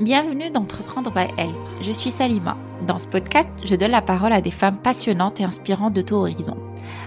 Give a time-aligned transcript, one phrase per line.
[0.00, 1.54] Bienvenue d'Entreprendre by Elle.
[1.82, 2.56] Je suis Salima.
[2.86, 6.14] Dans ce podcast, je donne la parole à des femmes passionnantes et inspirantes de tout
[6.14, 6.56] horizon.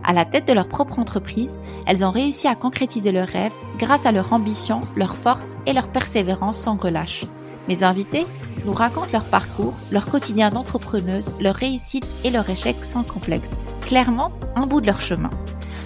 [0.04, 4.06] À la tête de leur propre entreprise, elles ont réussi à concrétiser leurs rêves grâce
[4.06, 7.24] à leur ambition, leur force et leur persévérance sans relâche.
[7.68, 8.28] Mes invités
[8.64, 13.50] nous racontent leur parcours, leur quotidien d'entrepreneuse, leur réussite et leur échec sans complexe.
[13.82, 15.32] Clairement, un bout de leur chemin.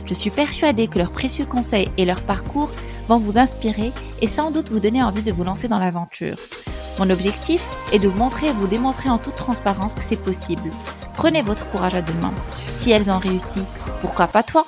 [0.06, 2.70] Je suis persuadée que leurs précieux conseils et leur parcours
[3.08, 6.36] vont vous inspirer et sans doute vous donner envie de vous lancer dans l'aventure.
[7.00, 7.62] Mon objectif
[7.94, 10.72] est de vous montrer et vous démontrer en toute transparence que c'est possible.
[11.16, 12.34] Prenez votre courage à deux mains.
[12.74, 13.62] Si elles ont réussi,
[14.02, 14.68] pourquoi pas toi?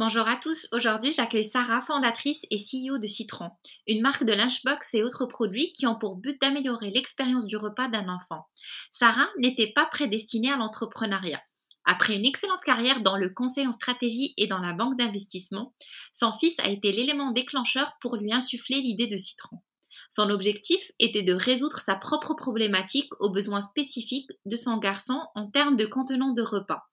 [0.00, 3.50] Bonjour à tous, aujourd'hui j'accueille Sarah, fondatrice et CEO de Citron,
[3.86, 7.86] une marque de lunchbox et autres produits qui ont pour but d'améliorer l'expérience du repas
[7.86, 8.46] d'un enfant.
[8.90, 11.42] Sarah n'était pas prédestinée à l'entrepreneuriat.
[11.84, 15.72] Après une excellente carrière dans le conseil en stratégie et dans la banque d'investissement,
[16.12, 19.58] son fils a été l'élément déclencheur pour lui insuffler l'idée de Citron.
[20.08, 25.50] Son objectif était de résoudre sa propre problématique aux besoins spécifiques de son garçon en
[25.50, 26.84] termes de contenant de repas.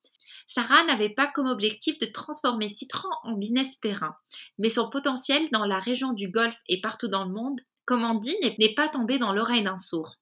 [0.48, 4.16] Sarah n'avait pas comme objectif de transformer Citron en business périn,
[4.60, 8.16] mais son potentiel dans la région du Golfe et partout dans le monde, comme on
[8.16, 10.16] dit, n'est pas tombé dans l'oreille d'un sourd.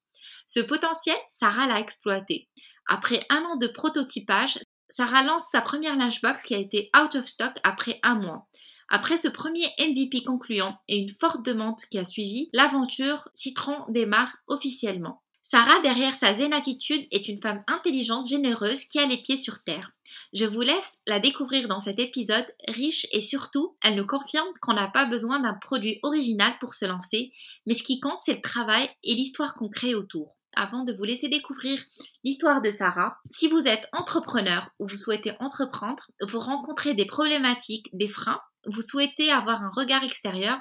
[0.47, 2.47] Ce potentiel, Sarah l'a exploité.
[2.87, 7.25] Après un an de prototypage, Sarah lance sa première lunchbox qui a été out of
[7.25, 8.47] stock après un mois.
[8.89, 14.35] Après ce premier MVP concluant et une forte demande qui a suivi, l'aventure Citron démarre
[14.47, 15.21] officiellement.
[15.45, 19.61] Sarah, derrière sa zen attitude, est une femme intelligente, généreuse, qui a les pieds sur
[19.63, 19.91] terre.
[20.31, 24.73] Je vous laisse la découvrir dans cet épisode riche et surtout, elle nous confirme qu'on
[24.73, 27.33] n'a pas besoin d'un produit original pour se lancer,
[27.65, 31.03] mais ce qui compte, c'est le travail et l'histoire qu'on crée autour avant de vous
[31.03, 31.79] laisser découvrir
[32.23, 33.17] l'histoire de Sarah.
[33.31, 38.81] Si vous êtes entrepreneur ou vous souhaitez entreprendre, vous rencontrez des problématiques, des freins, vous
[38.81, 40.59] souhaitez avoir un regard extérieur,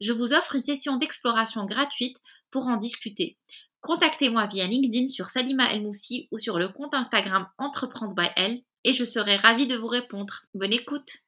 [0.00, 2.16] je vous offre une session d'exploration gratuite
[2.50, 3.38] pour en discuter.
[3.80, 8.62] Contactez-moi via LinkedIn sur Salima El Moussi ou sur le compte Instagram Entreprendre by Elle
[8.84, 10.44] et je serai ravie de vous répondre.
[10.54, 11.18] Bonne écoute.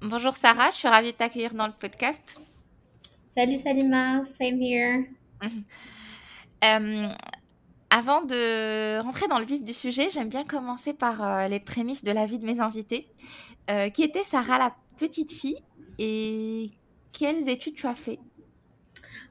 [0.00, 2.40] Bonjour Sarah, je suis ravie de t'accueillir dans le podcast.
[3.26, 5.04] Salut Salima, same here.
[6.64, 7.08] Euh,
[7.92, 12.04] avant de rentrer dans le vif du sujet, j'aime bien commencer par euh, les prémices
[12.04, 13.06] de la vie de mes invités.
[13.68, 15.62] Euh, qui était Sarah la petite fille
[15.98, 16.70] et
[17.12, 18.18] quelles études tu as fait?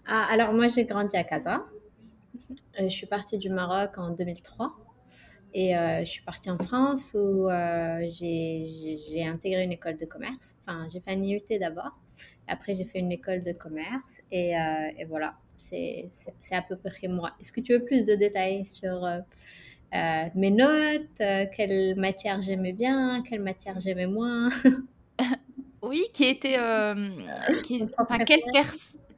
[0.05, 1.65] Ah, Alors moi j'ai grandi à Casa.
[2.77, 4.75] je suis partie du Maroc en 2003
[5.55, 10.57] et je suis partie en France où j'ai intégré une école de commerce.
[10.61, 11.99] Enfin j'ai fait un IUT d'abord.
[12.47, 14.53] Après j'ai fait une école de commerce et
[15.09, 17.31] voilà c'est à peu près moi.
[17.39, 19.19] Est-ce que tu veux plus de détails sur euh,
[19.93, 24.49] euh, mes notes, euh, quelle matière j'aimais bien, quelle matière j'aimais moins?
[25.83, 26.59] Oui, qui était...
[27.65, 28.43] quelle,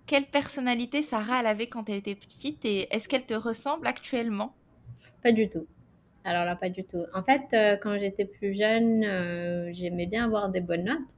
[0.07, 4.55] quelle personnalité Sarah elle avait quand elle était petite et est-ce qu'elle te ressemble actuellement?
[5.21, 5.67] Pas du tout.
[6.23, 7.03] Alors là, pas du tout.
[7.13, 9.01] En fait, quand j'étais plus jeune,
[9.73, 11.17] j'aimais bien avoir des bonnes notes.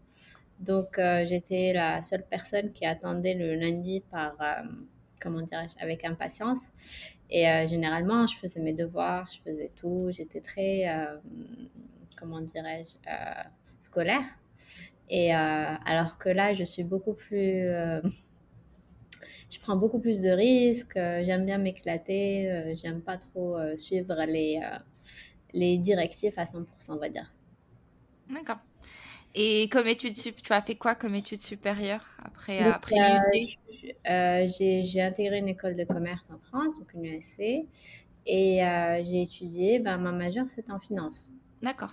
[0.62, 4.34] Donc, j'étais la seule personne qui attendait le lundi par,
[5.22, 6.60] comment dirais-je, avec impatience.
[7.30, 11.18] Et euh, généralement, je faisais mes devoirs, je faisais tout, j'étais très, euh,
[12.18, 13.44] comment dirais-je, euh,
[13.82, 14.24] scolaire.
[15.10, 17.62] Et alors que là, je suis beaucoup plus,
[19.52, 24.60] je prends beaucoup plus de risques, j'aime bien m'éclater, j'aime pas trop suivre les,
[25.54, 27.32] les directives à 100%, on va dire.
[28.32, 28.58] D'accord.
[29.38, 32.96] Et comme études tu as fait quoi comme études supérieures après, après
[34.10, 37.68] euh, J'ai intégré une école de commerce en France, donc une ESC,
[38.26, 41.32] et euh, j'ai étudié, ben, ma majeure c'était en finance.
[41.62, 41.92] D'accord.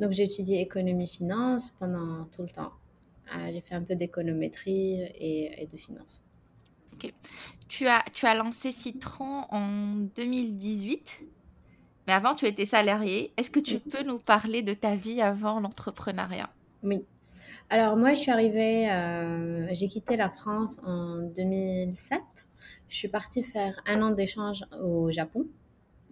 [0.00, 2.72] Donc j'ai étudié économie-finance pendant tout le temps.
[3.34, 6.26] Euh, j'ai fait un peu d'économétrie et, et, de finance.
[6.92, 7.12] Ok.
[7.68, 11.22] Tu as, tu as lancé Citron en 2018
[12.08, 13.34] mais avant, tu étais salarié.
[13.36, 16.48] Est-ce que tu peux nous parler de ta vie avant l'entrepreneuriat?
[16.82, 17.04] Oui.
[17.68, 22.22] Alors moi, je suis arrivée, euh, j'ai quitté la France en 2007.
[22.88, 25.48] Je suis partie faire un an d'échange au Japon,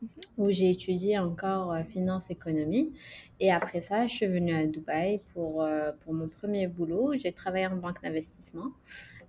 [0.02, 0.08] mhm.
[0.36, 2.92] où j'ai étudié encore euh, finance économie.
[3.40, 7.14] Et après ça, je suis venue à Dubaï pour, euh, pour mon premier boulot.
[7.14, 8.66] J'ai travaillé en banque d'investissement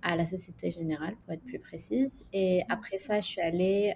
[0.02, 2.26] à la Société Générale, pour être plus précise.
[2.34, 3.94] Et après ça, je suis allée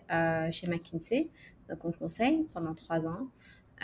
[0.51, 1.29] chez McKinsey
[1.73, 3.29] donc en conseil pendant trois ans.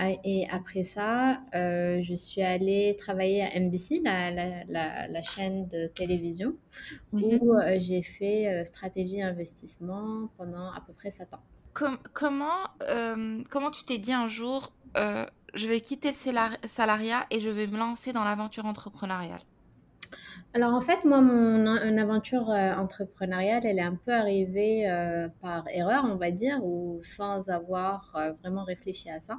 [0.00, 5.66] Ah, et après ça, euh, je suis allée travailler à NBC, la, la, la, chaîne
[5.66, 6.54] de télévision,
[7.12, 7.50] où mhm.
[7.50, 11.42] euh, j'ai fait euh, stratégie investissement pendant à peu près sept ans.
[12.12, 12.68] comment,
[13.50, 17.76] comment tu t'es dit un jour, je vais quitter le salariat et je vais me
[17.76, 19.40] lancer dans l'aventure entrepreneuriale?
[20.54, 21.66] Alors en fait, moi, mon
[21.98, 27.00] aventure euh, entrepreneuriale, elle est un peu arrivée euh, par erreur, on va dire, ou
[27.02, 29.38] sans avoir euh, vraiment réfléchi à ça.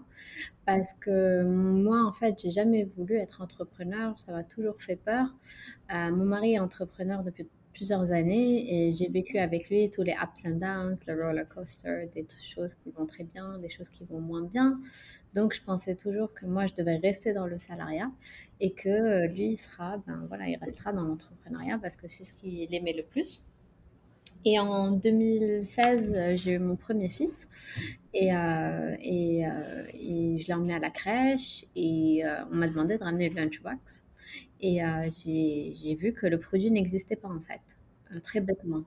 [0.66, 5.26] Parce que moi, en fait, j'ai jamais voulu être entrepreneur, ça m'a toujours fait peur.
[5.90, 10.46] mon mari est entrepreneur depuis plusieurs années et j'ai vécu avec lui tous les ups
[10.46, 14.20] and downs, le roller coaster, des choses qui vont très bien, des choses qui vont
[14.20, 14.80] moins bien.
[15.36, 18.12] Donc, je pensais toujours que moi, je devais rester dans le salariat
[18.60, 22.24] et que euh, lui, il sera, ben voilà, il restera dans l'entrepreneuriat parce que c'est
[22.24, 23.44] ce qu'il aimait le plus.
[24.46, 27.48] Et en 2016, euh, j'ai eu mon premier fils
[28.14, 29.42] et, euh, et,
[29.94, 34.08] et, je l'ai emmené à la crèche et on m'a demandé de ramener le lunchbox.
[34.62, 34.80] Et
[35.10, 38.84] j'ai vu que le produit n'existait pas en fait, très bêtement.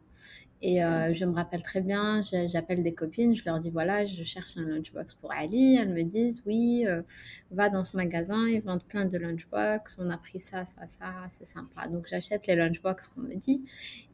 [0.64, 4.22] Et euh, je me rappelle très bien, j'appelle des copines, je leur dis voilà, je
[4.22, 5.74] cherche un lunchbox pour Ali.
[5.74, 7.02] Elles me disent oui, euh,
[7.50, 11.12] va dans ce magasin, ils vendent plein de lunchbox, on a pris ça, ça, ça,
[11.28, 11.88] c'est sympa.
[11.88, 13.62] Donc j'achète les lunchbox qu'on me dit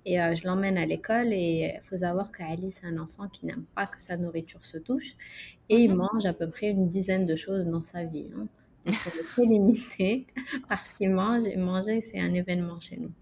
[0.07, 1.35] et euh, je l'emmène à l'école.
[1.35, 4.79] Et il faut savoir qu'Ali, c'est un enfant qui n'aime pas que sa nourriture se
[4.79, 5.17] touche
[5.69, 8.31] et il mange à peu près une dizaine de choses dans sa vie.
[8.35, 8.49] Hein
[8.93, 10.27] très limité
[10.69, 13.13] parce qu'il mange et manger, c'est un événement chez nous.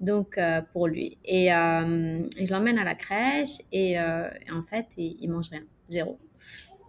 [0.00, 1.18] Donc, euh, pour lui.
[1.24, 5.62] Et, euh, je l'emmène à la crèche et, euh, en fait, il, il, mange rien,
[5.88, 6.18] zéro.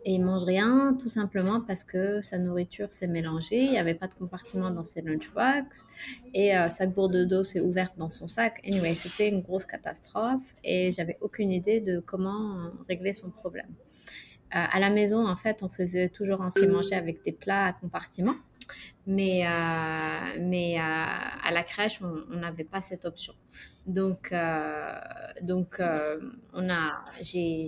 [0.05, 3.93] Et il mange rien tout simplement parce que sa nourriture s'est mélangée, il n'y avait
[3.93, 5.85] pas de compartiment dans ses lunchbox
[6.33, 8.59] et sa gourde d'eau s'est ouverte dans son sac.
[8.67, 13.73] Anyway, c'était une grosse catastrophe et j'avais aucune idée de comment régler son problème
[14.53, 17.73] à la maison, en fait, on faisait toujours en ce manger avec des plats à
[17.73, 18.35] compartiment.
[19.05, 23.33] Mais, euh, mais euh, à la crèche, on n'avait pas cette option.
[23.85, 24.95] Donc, euh,
[25.41, 25.81] donc
[26.53, 27.67] on a, j'ai,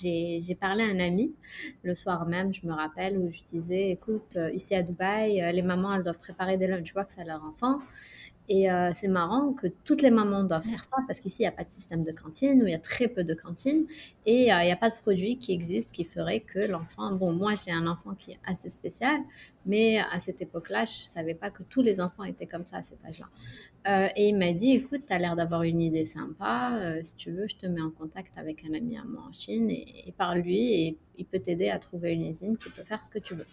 [0.00, 1.34] j'ai parlé à un ami
[1.82, 5.94] le soir même, je me rappelle, où je disais, écoute, ici à Dubaï, les mamans,
[5.94, 7.80] elles doivent préparer des lunchbox à leurs enfants.
[8.48, 11.48] Et euh, c'est marrant que toutes les mamans doivent faire ça parce qu'ici, il n'y
[11.48, 13.86] a pas de système de cantine ou il y a très peu de cantines
[14.24, 17.12] et euh, il n'y a pas de produit qui existe qui ferait que l'enfant.
[17.12, 19.20] Bon, moi, j'ai un enfant qui est assez spécial,
[19.66, 22.78] mais à cette époque-là, je ne savais pas que tous les enfants étaient comme ça
[22.78, 23.26] à cet âge-là.
[23.86, 26.80] Euh, et il m'a dit écoute, tu as l'air d'avoir une idée sympa.
[27.02, 29.70] si tu veux, je te mets en contact avec un ami à moi en Chine
[29.70, 33.10] et, et parle-lui et il peut t'aider à trouver une usine qui peut faire ce
[33.10, 33.46] que tu veux.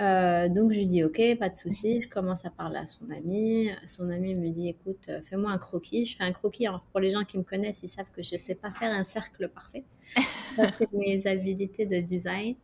[0.00, 2.02] Euh, donc je lui dis ok, pas de souci.
[2.02, 3.70] Je commence à parler à son ami.
[3.86, 6.04] Son ami me dit écoute, euh, fais-moi un croquis.
[6.04, 6.66] Je fais un croquis.
[6.66, 8.92] Alors pour les gens qui me connaissent, ils savent que je ne sais pas faire
[8.92, 9.84] un cercle parfait.
[10.78, 12.56] c'est mes habilités de design.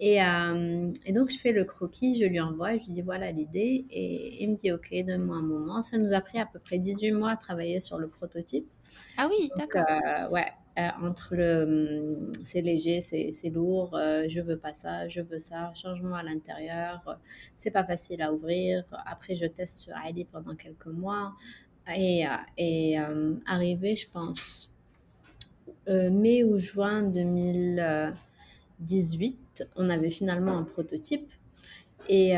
[0.00, 3.30] Et, euh, et, donc je fais le croquis, je lui envoie, je lui dis voilà
[3.30, 3.84] l'idée.
[3.90, 5.82] Et il me dit ok, donne-moi un moment.
[5.82, 8.66] Ça nous a pris à peu près 18 mois à travailler sur le prototype.
[9.18, 9.84] Ah oui, d'accord.
[10.32, 10.46] ouais,
[10.76, 15.72] entre le hum, c'est léger, c'est lourd, euh, je veux pas ça, je veux ça,
[15.74, 17.18] change-moi à l'intérieur,
[17.56, 18.84] c'est pas facile à ouvrir.
[19.06, 21.34] Après, je teste sur Ali pendant quelques mois
[21.94, 22.96] et, euh, et
[23.46, 24.72] arrivé, je pense,
[25.86, 31.30] mai ou juin 2018, on avait finalement un prototype.
[32.08, 32.30] Et,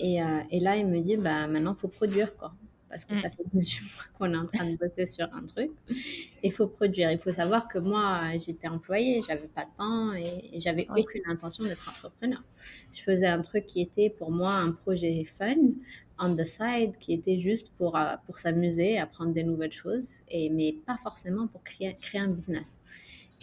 [0.00, 0.20] et,
[0.50, 2.36] et, là, il me dit, bah, maintenant, il faut produire.
[2.36, 2.52] Quoi
[2.92, 3.32] parce que ça mm.
[3.32, 5.70] fait 18 mois qu'on est en train de bosser sur un truc.
[6.42, 7.10] Il faut produire.
[7.10, 11.64] Il faut savoir que moi, j'étais employée, j'avais pas de temps et, j'avais aucune intention
[11.64, 12.42] d'être entrepreneur.
[12.92, 15.56] Je faisais un truc qui était pour moi un projet fun,
[16.20, 20.50] on the side, qui était juste pour, euh, pour s'amuser, apprendre des nouvelles choses, et,
[20.50, 22.78] mais pas forcément pour créer, créer un business.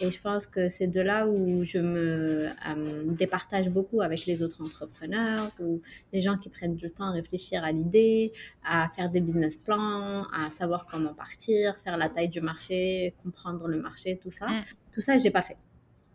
[0.02, 4.42] Et je pense que c'est de là où je me euh, départage beaucoup avec les
[4.42, 8.32] autres entrepreneurs ou les gens qui prennent du temps à réfléchir à l'idée,
[8.64, 13.68] à faire des business plans, à savoir comment partir, faire la taille du marché, comprendre
[13.68, 14.46] le marché, tout ça.
[14.46, 14.64] Mm.
[14.92, 15.58] Tout ça, je n'ai pas fait.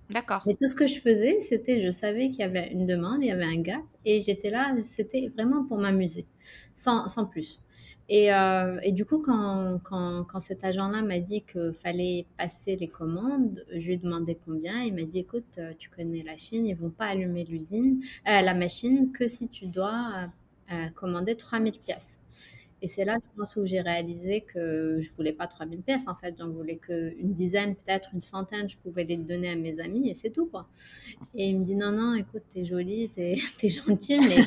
[0.09, 0.43] D'accord.
[0.47, 3.27] Et tout ce que je faisais, c'était, je savais qu'il y avait une demande, il
[3.27, 6.25] y avait un gap, et j'étais là, c'était vraiment pour m'amuser,
[6.75, 7.61] sans, sans plus.
[8.07, 12.75] Et, euh, et, du coup, quand, quand, quand cet agent-là m'a dit qu'il fallait passer
[12.75, 14.83] les commandes, je lui ai demandé combien.
[14.83, 18.41] Il m'a dit, écoute, euh, tu connais la Chine, ils vont pas allumer l'usine, euh,
[18.41, 20.29] la machine que si tu dois
[20.71, 22.19] euh, commander 3000 pièces.
[22.85, 26.13] Et c'est là, je pense, où j'ai réalisé que je voulais pas 3000 pièces, en
[26.13, 26.35] fait.
[26.37, 30.13] J'en voulais qu'une dizaine, peut-être une centaine, je pouvais les donner à mes amis et
[30.13, 30.67] c'est tout, quoi.
[31.33, 34.37] Et il me dit, non, non, écoute, t'es jolie, t'es es gentille, mais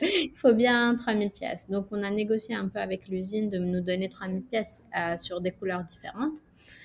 [0.00, 1.68] il faut, bien 3000 pièces.
[1.68, 5.42] Donc, on a négocié un peu avec l'usine de nous donner 3000 pièces euh, sur
[5.42, 6.38] des couleurs différentes.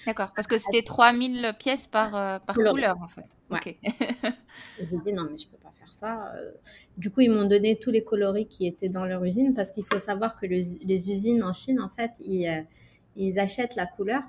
[0.05, 2.97] D'accord, parce que c'était 3000 pièces par, euh, par couleur.
[3.01, 3.23] en fait.
[3.49, 3.77] Ouais.
[4.77, 6.33] j'ai dit, non, mais je peux pas faire ça.
[6.35, 6.51] Euh.
[6.97, 9.83] Du coup, ils m'ont donné tous les coloris qui étaient dans leur usine parce qu'il
[9.83, 12.65] faut savoir que les usines en Chine, en fait, ils,
[13.15, 14.23] ils achètent la couleur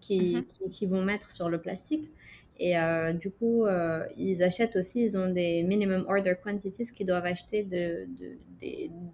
[0.00, 0.70] qui, mm-hmm.
[0.70, 2.10] qui, vont mettre sur le plastique
[2.58, 7.06] Et euh, du coup, euh, ils achètent aussi, ils ont des minimum order quantities qu'ils
[7.06, 8.36] doivent acheter de, de,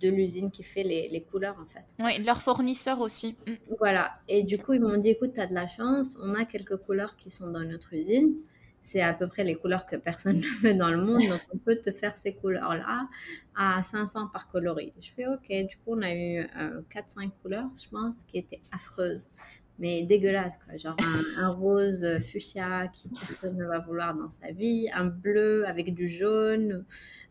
[0.00, 1.85] de, l'usine qui fait les, les, couleurs, en fait.
[2.00, 3.37] Oui, leurs fournisseurs aussi.
[3.47, 3.52] Mm.
[3.78, 4.12] Voilà.
[4.28, 6.76] Et du coup, ils m'ont dit, écoute, tu as de la chance, on a quelques
[6.78, 8.35] couleurs qui sont dans notre usine.
[8.88, 11.28] C'est à peu près les couleurs que personne ne veut dans le monde.
[11.28, 13.07] Donc, on peut te faire ces couleurs-là
[13.54, 14.95] à 500 par coloris.
[14.99, 15.47] Je fais OK.
[15.49, 19.28] Du coup, on a eu 4-5 euh, couleurs, je pense, qui étaient affreuses
[19.80, 20.76] mais dégueulasse, quoi.
[20.76, 20.97] Genre
[21.38, 26.09] un, rose fuchsia qui personne ne va vouloir dans sa vie, un bleu avec du
[26.09, 26.85] jaune,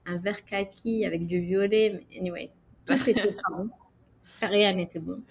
[0.05, 2.05] un vert kaki avec du violet.
[2.11, 2.49] Mais anyway,
[2.85, 3.69] tout c'était pas bon.
[4.41, 5.21] Rien n'était bon.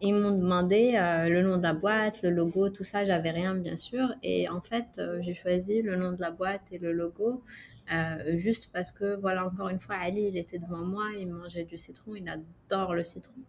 [0.00, 3.04] Ils m'ont demandé euh, le nom de la boîte, le logo, tout ça.
[3.04, 4.14] J'avais rien, bien sûr.
[4.22, 7.42] Et en fait, euh, j'ai choisi le nom de la boîte et le logo
[7.92, 11.64] euh, juste parce que, voilà, encore une fois, Ali, il était devant moi, il mangeait
[11.64, 13.40] du citron, il adore le citron.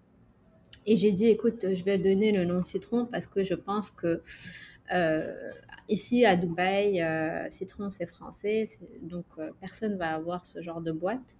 [0.86, 4.22] Et j'ai dit, écoute, je vais donner le nom Citron parce que je pense que
[5.88, 7.02] ici à Dubaï,
[7.52, 8.66] Citron c'est français,
[9.02, 9.26] donc
[9.62, 11.38] personne va avoir ce genre de boîte.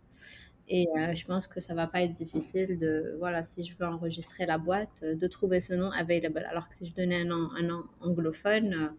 [0.70, 4.46] Et je pense que ça va pas être difficile de, voilà, si je veux enregistrer
[4.46, 6.46] la boîte, de trouver ce nom available.
[6.50, 8.94] Alors que si je donnais un nom, un nom anglophone,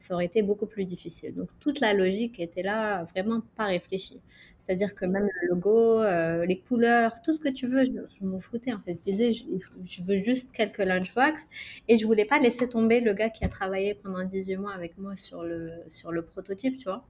[0.00, 1.34] ça aurait été beaucoup plus difficile.
[1.34, 4.22] Donc toute la logique était là, vraiment pas réfléchie.
[4.58, 8.38] C'est-à-dire que même le logo, euh, les couleurs, tout ce que tu veux, je, m'en
[8.40, 8.94] foutais en fait.
[8.94, 11.42] Je disais, je, veux juste quelques lunchbox
[11.88, 14.96] et je voulais pas laisser tomber le gars qui a travaillé pendant 18 mois avec
[14.96, 17.06] moi sur le, sur le prototype, tu vois.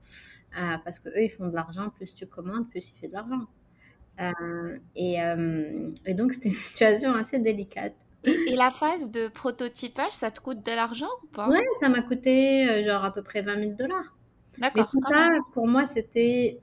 [0.59, 3.13] Euh, parce que eux, ils font de l'argent, plus tu commandes, plus il fait de
[3.13, 3.47] l'argent.
[4.19, 5.19] Euh, et,
[6.07, 7.95] et donc c'était une situation assez délicate.
[8.25, 11.49] Et, la phase de prototypage, ça te coûte de l'argent ou pas?
[11.49, 14.17] Ouais, ça m'a coûté euh, genre à peu près 20 000 dollars.
[14.59, 14.91] D'accord.
[14.93, 16.61] Mais tout ça, pour moi, c'était.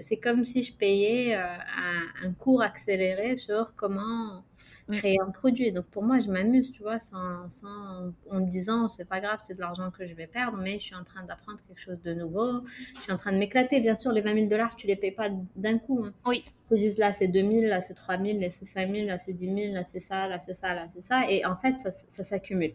[0.00, 4.44] C'est comme si je payais euh, un, un, cours accéléré sur comment
[4.90, 5.72] créer un produit.
[5.72, 9.40] Donc pour moi, je m'amuse, tu vois, sans, sans, en me disant, c'est pas grave,
[9.42, 12.00] c'est de l'argent que je vais perdre, mais je suis en train d'apprendre quelque chose
[12.02, 12.64] de nouveau.
[12.96, 13.80] Je suis en train de m'éclater.
[13.80, 16.04] Bien sûr, les 20 000 dollars, tu les payes pas d'un coup.
[16.04, 16.12] Hein.
[16.26, 16.44] Oui.
[16.70, 19.18] Tu dis là, c'est 2 000, là, c'est 3 000, là, c'est 5 000, là,
[19.18, 21.30] c'est 10 000, là, c'est ça, là, c'est ça, là, c'est ça.
[21.30, 22.74] Et en fait, ça, ça s'accumule.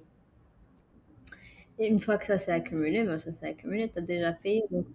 [1.80, 4.64] Et une fois que ça s'est accumulé, ben, ça s'est accumulé, tu as déjà payé.
[4.70, 4.86] Donc,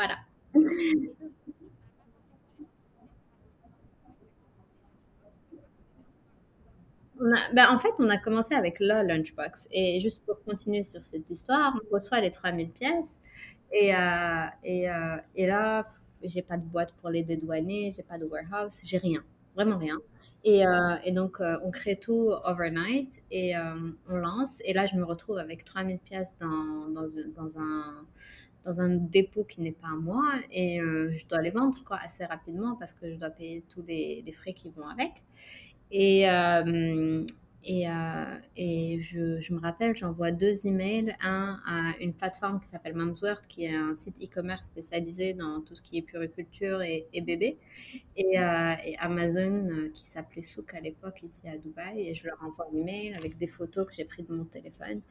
[0.00, 0.18] voilà.
[7.52, 9.68] Ben, en fait, on a commencé avec la lunchbox.
[9.72, 13.20] Et juste pour continuer sur cette histoire, on reçoit les 3000 pièces.
[13.72, 15.86] Et, euh, et, euh, et là,
[16.22, 19.22] j'ai pas de boîte pour les dédouaner, j'ai pas de warehouse, j'ai rien,
[19.54, 19.98] vraiment rien.
[20.44, 23.52] Et, euh, et donc, on crée tout overnight et
[24.08, 24.60] on lance.
[24.64, 28.06] Et là, je me retrouve avec 3000 pièces dans, dans, un,
[28.64, 30.34] dans un dépôt qui n'est pas à moi.
[30.52, 34.22] Et je dois les vendre quoi, assez rapidement parce que je dois payer tous les,
[34.24, 35.12] les frais qui vont avec.
[35.90, 37.24] Et, euh,
[37.62, 37.92] et, euh,
[38.56, 41.14] et je, je, me rappelle, j'envoie deux emails.
[41.20, 45.74] Un à une plateforme qui s'appelle Mamsworth, qui est un site e-commerce spécialisé dans tout
[45.74, 47.58] ce qui est puriculture et, et bébé.
[48.16, 52.08] Et, euh, Amazon, euh, qui s'appelait Souk à l'époque, ici à Dubaï.
[52.08, 55.02] Et je leur envoie un email avec des photos que j'ai prises de mon téléphone.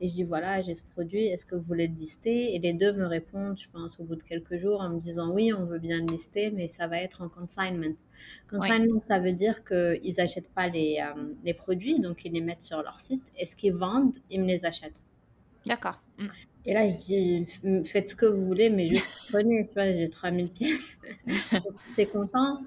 [0.00, 2.54] Et je dis voilà, j'ai ce produit, est-ce que vous voulez le lister?
[2.54, 5.32] Et les deux me répondent, je pense, au bout de quelques jours, en me disant
[5.32, 7.94] oui, on veut bien le lister, mais ça va être en consignment.
[8.50, 11.04] Consignment, ça veut dire qu'ils n'achètent pas les,
[11.44, 13.22] les produits donc ils les mettent sur leur site.
[13.36, 15.00] Et ce qu'ils vendent, ils me les achètent.
[15.66, 16.00] D'accord.
[16.18, 16.26] Mm.
[16.66, 17.46] Et là, je dis,
[17.84, 20.98] faites ce que vous voulez, mais juste prenez, tu vois, j'ai 3000 pièces.
[21.96, 22.62] C'est content,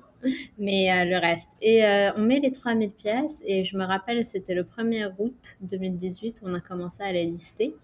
[0.60, 1.48] mais euh, le reste.
[1.62, 5.58] Et euh, on met les 3000 pièces, et je me rappelle, c'était le 1er août
[5.62, 7.76] 2018, on a commencé à les lister.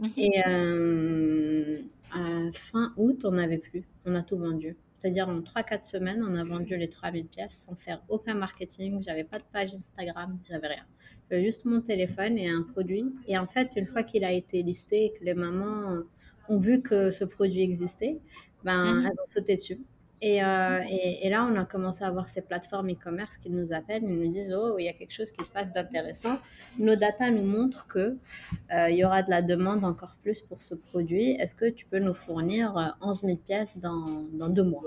[0.00, 0.10] Mhm.
[0.18, 1.78] Et euh,
[2.12, 4.76] à fin août, on n'avait plus, on a tout vendu.
[5.04, 9.02] C'est-à-dire en 3-4 semaines, on a vendu les 3000 pièces sans faire aucun marketing.
[9.02, 10.84] J'avais pas de page Instagram, j'avais rien.
[11.30, 13.04] J'avais juste mon téléphone et un produit.
[13.28, 16.04] Et en fait, une fois qu'il a été listé et que les mamans
[16.48, 18.18] ont vu que ce produit existait,
[18.64, 19.04] ben, mhm.
[19.04, 19.78] elles ont sauté dessus.
[20.24, 24.04] Euh, et, et, là, on a commencé à avoir ces plateformes e-commerce qui nous appellent,
[24.04, 26.38] ils nous disent Oh, il y a quelque chose qui se passe d'intéressant.
[26.78, 28.16] Nos data nous montrent qu'il
[28.72, 31.32] euh, y aura de la demande encore plus pour ce produit.
[31.32, 34.82] Est-ce que tu peux nous fournir 11 euh, 000 pièces dans, dans deux mois?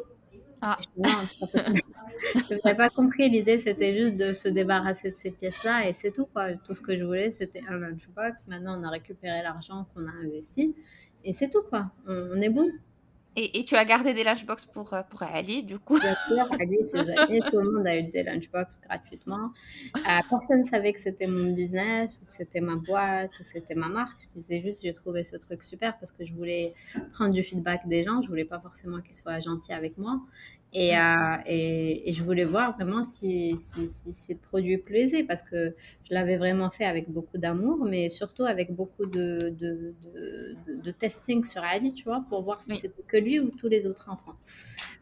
[0.62, 0.79] Ah.
[2.34, 3.29] Je n'avais pas compris.
[3.29, 6.25] L'idée, c'était juste de se débarrasser de ces pièces-là et c'est tout.
[6.25, 6.53] Quoi.
[6.53, 8.48] Tout ce que je voulais, c'était un lunchbox.
[8.48, 10.74] Maintenant, on a récupéré l'argent qu'on a investi
[11.24, 11.62] et c'est tout.
[11.70, 11.91] quoi.
[12.08, 12.72] on est bon.
[13.39, 16.84] Et, tu as gardé des lunchbox pour, euh, pour Ali, du coup Bien sûr, Ali,
[16.84, 19.51] ses amis, tout le monde a eu des lunchbox gratuitement.
[19.96, 23.50] Euh, personne ne savait que c'était mon business, ou que c'était ma boîte, ou que
[23.50, 24.24] c'était ma marque.
[24.24, 26.74] Je disais juste, j'ai trouvé ce truc super parce que je voulais
[27.13, 28.24] prendre du feedback des gens.
[28.24, 30.20] Je voulais pas forcément qu'ils soient gentils avec moi.
[30.74, 35.41] Et, euh, et, et, je voulais voir vraiment si, si, si, ces produits plaisaient parce
[35.41, 40.57] que je l'avais vraiment fait avec beaucoup d'amour, mais surtout avec beaucoup de, de, de,
[40.83, 43.88] de, testing sur Ali, tu vois, pour voir si c'était que lui ou tous les
[43.88, 44.36] autres enfants.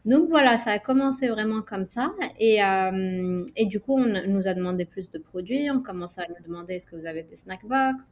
[0.04, 2.12] Donc voilà, ça a commencé vraiment comme ça.
[2.38, 5.68] Et, euh, et du coup, on nous a demandé plus de produits.
[5.68, 8.04] On commence à nous demander est-ce que vous avez des snack box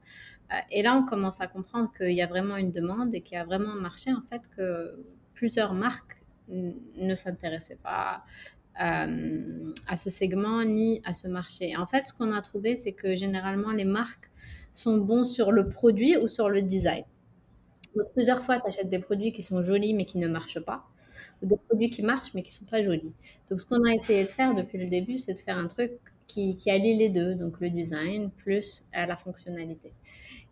[0.53, 3.37] euh, Et là, on commence à comprendre qu'il y a vraiment une demande et qu'il
[3.37, 4.97] y a vraiment un marché, en fait, que
[5.35, 8.25] plusieurs marques ne s'intéressait pas
[8.83, 11.77] euh, à ce segment ni à ce marché.
[11.77, 14.31] En fait, ce qu'on a trouvé, c'est que généralement, les marques
[14.73, 17.05] sont bons sur le produit ou sur le design.
[18.15, 20.85] Plusieurs fois, tu achètes des produits qui sont jolis mais qui ne marchent pas,
[21.41, 23.13] ou des produits qui marchent mais qui ne sont pas jolis.
[23.49, 25.93] Donc, ce qu'on a essayé de faire depuis le début, c'est de faire un truc
[26.27, 29.93] qui, qui, allie les deux, donc le design plus euh, la fonctionnalité.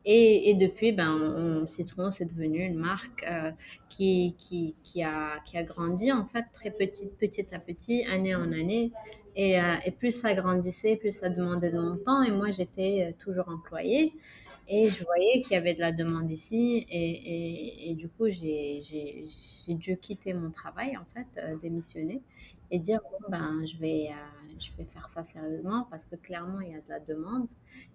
[0.04, 3.52] Et, depuis, ben, Citron, c'est devenu une marque euh,
[3.88, 8.34] qui, qui, qui, a, qui a grandi, en fait, très petite, petit à petit, année
[8.34, 8.90] en année.
[9.36, 12.22] Et, euh, et, plus ça grandissait, plus ça demandait de mon temps.
[12.22, 14.12] Et moi, j'étais euh, toujours employée.
[14.68, 16.84] Et je voyais qu'il y avait de la demande ici.
[16.90, 18.80] Et, et du coup, j'ai
[19.68, 22.22] dû quitter mon travail, en fait, démissionner
[22.72, 24.08] et dire, bon, ben, je vais
[24.58, 27.48] je vais faire ça sérieusement parce que clairement, il y a de la demande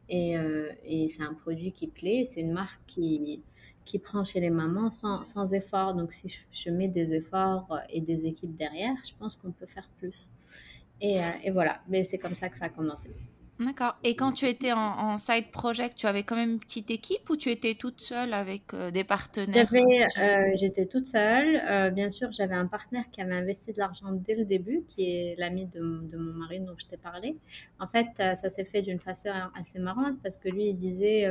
[0.09, 2.23] et, euh, et c'est un produit qui plaît.
[2.23, 3.41] C'est une marque qui,
[3.85, 5.93] qui prend chez les mamans sans, sans effort.
[5.95, 9.89] Donc, si je, mets des efforts et des équipes derrière, je pense qu'on peut faire
[9.97, 10.31] plus.
[11.01, 13.09] Et, euh, et voilà, mais c'est comme ça que ça a commencé.
[13.59, 13.97] D'accord.
[14.03, 17.35] Et quand tu étais en, side project, tu avais quand même une petite équipe ou
[17.35, 21.59] tu étais toute seule avec euh, des partenaires euh, J'étais toute seule.
[21.67, 25.09] Euh, bien sûr, j'avais un partenaire qui avait investi de l'argent dès le début, qui
[25.09, 27.35] est l'ami de, mon mari dont je t'ai parlé.
[27.79, 31.25] En fait, ça s'est fait d'une façon assez marrante parce que lui, il disait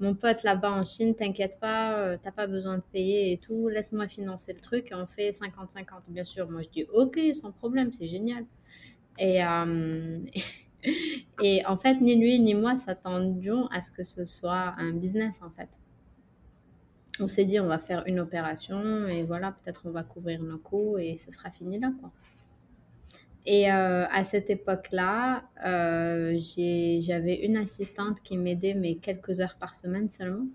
[0.00, 4.08] Mon pote là-bas en Chine, t'inquiète pas, t'as pas besoin de payer et tout, laisse-moi
[4.08, 5.84] financer le truc et on fait 50-50.
[6.08, 8.44] Bien sûr, moi je dis Ok, sans problème, c'est génial.
[9.18, 9.40] Et.
[11.42, 15.40] Et en fait, ni lui ni moi s'attendions à ce que ce soit un business
[15.42, 15.68] en fait.
[17.20, 20.58] On s'est dit on va faire une opération et voilà, peut-être on va couvrir nos
[20.58, 22.10] coûts et ce sera fini là quoi.
[23.44, 29.74] Et euh, à cette époque-là, euh, j'avais une assistante qui m'aidait mais quelques heures par
[29.74, 30.46] semaine seulement.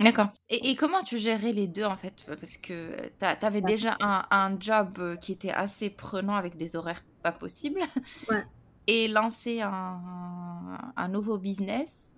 [0.00, 0.28] D'accord.
[0.50, 2.14] Et, comment tu gérais les deux en fait?
[2.26, 7.02] Parce que tu avais déjà un, un, job qui était assez prenant avec des horaires
[7.22, 7.80] pas possibles.
[8.28, 8.44] Ouais
[8.86, 12.14] et lancer un, un nouveau business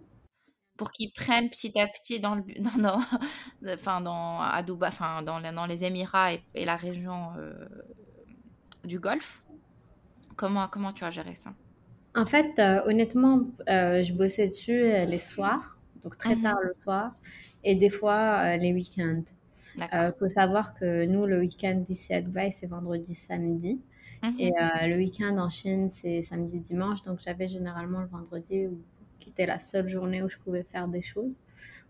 [0.76, 2.42] pour qu'ils prennent petit à petit dans le
[2.80, 3.00] dans,
[3.74, 7.66] enfin dans à Dubaï, enfin dans, dans les Émirats et, la région euh,
[8.84, 9.42] du Golfe.
[10.36, 11.52] Comment comment tu as géré ça?
[12.14, 16.74] En fait, euh, honnêtement, euh, je bossais dessus les soirs, donc très mmh tard le
[16.78, 17.12] soir,
[17.62, 19.24] et des fois les week-ends.
[19.78, 23.78] Il faut savoir que nous, le week-end ici à Dubaï, c'est vendredi, samedi.
[24.38, 24.56] Et mhm.
[24.56, 27.02] euh, le week-end en Chine, c'est samedi, dimanche.
[27.02, 28.66] Donc, j'avais généralement le vendredi,
[29.20, 31.42] qui était la seule journée où je pouvais faire des choses,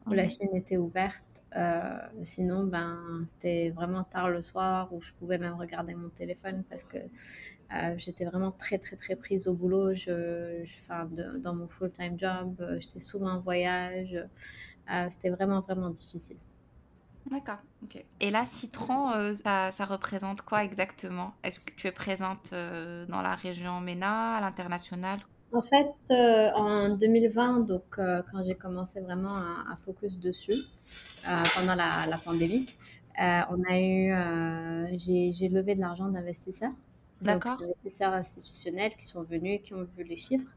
[0.07, 1.22] où la Chine était ouverte.
[1.57, 6.62] Euh, sinon, ben, c'était vraiment tard le soir où je pouvais même regarder mon téléphone
[6.68, 9.94] parce que euh, j'étais vraiment très, très, très prise au boulot.
[9.94, 14.16] Je, je dans mon full-time job, j'étais souvent en voyage.
[15.09, 16.37] c'était vraiment, vraiment difficile.
[17.30, 18.04] D'accord, ok.
[18.20, 21.32] Et là, Citron, euh, ça, ça, représente quoi exactement?
[21.42, 25.18] Est-ce que tu es présente euh, dans la région MENA, à l'international?
[25.52, 30.54] En fait, euh, en 2020, donc quand j'ai commencé vraiment à, focus dessus,
[31.54, 32.66] pendant la, la pandémie,
[33.18, 34.12] on a eu,
[34.98, 36.72] j'ai levé de l'argent d'investisseurs.
[37.22, 37.58] D'accord.
[37.62, 40.50] Investisseurs institutionnels qui sont venus, qui ont vu les chiffres.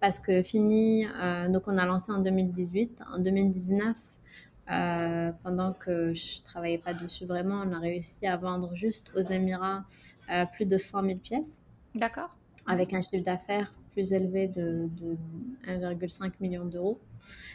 [0.00, 1.06] Parce que fini,
[1.50, 3.02] donc on a lancé en 2018.
[3.12, 3.96] En 2019,
[4.70, 9.22] euh, pendant que je travaillais pas dessus vraiment, on a réussi à vendre juste aux
[9.22, 9.84] Émirats
[10.30, 11.60] euh, plus de 100 000 pièces.
[11.94, 12.30] D'accord.
[12.66, 14.88] Avec un chiffre d'affaires plus élevé de,
[15.66, 17.00] 1,5 million d'euros.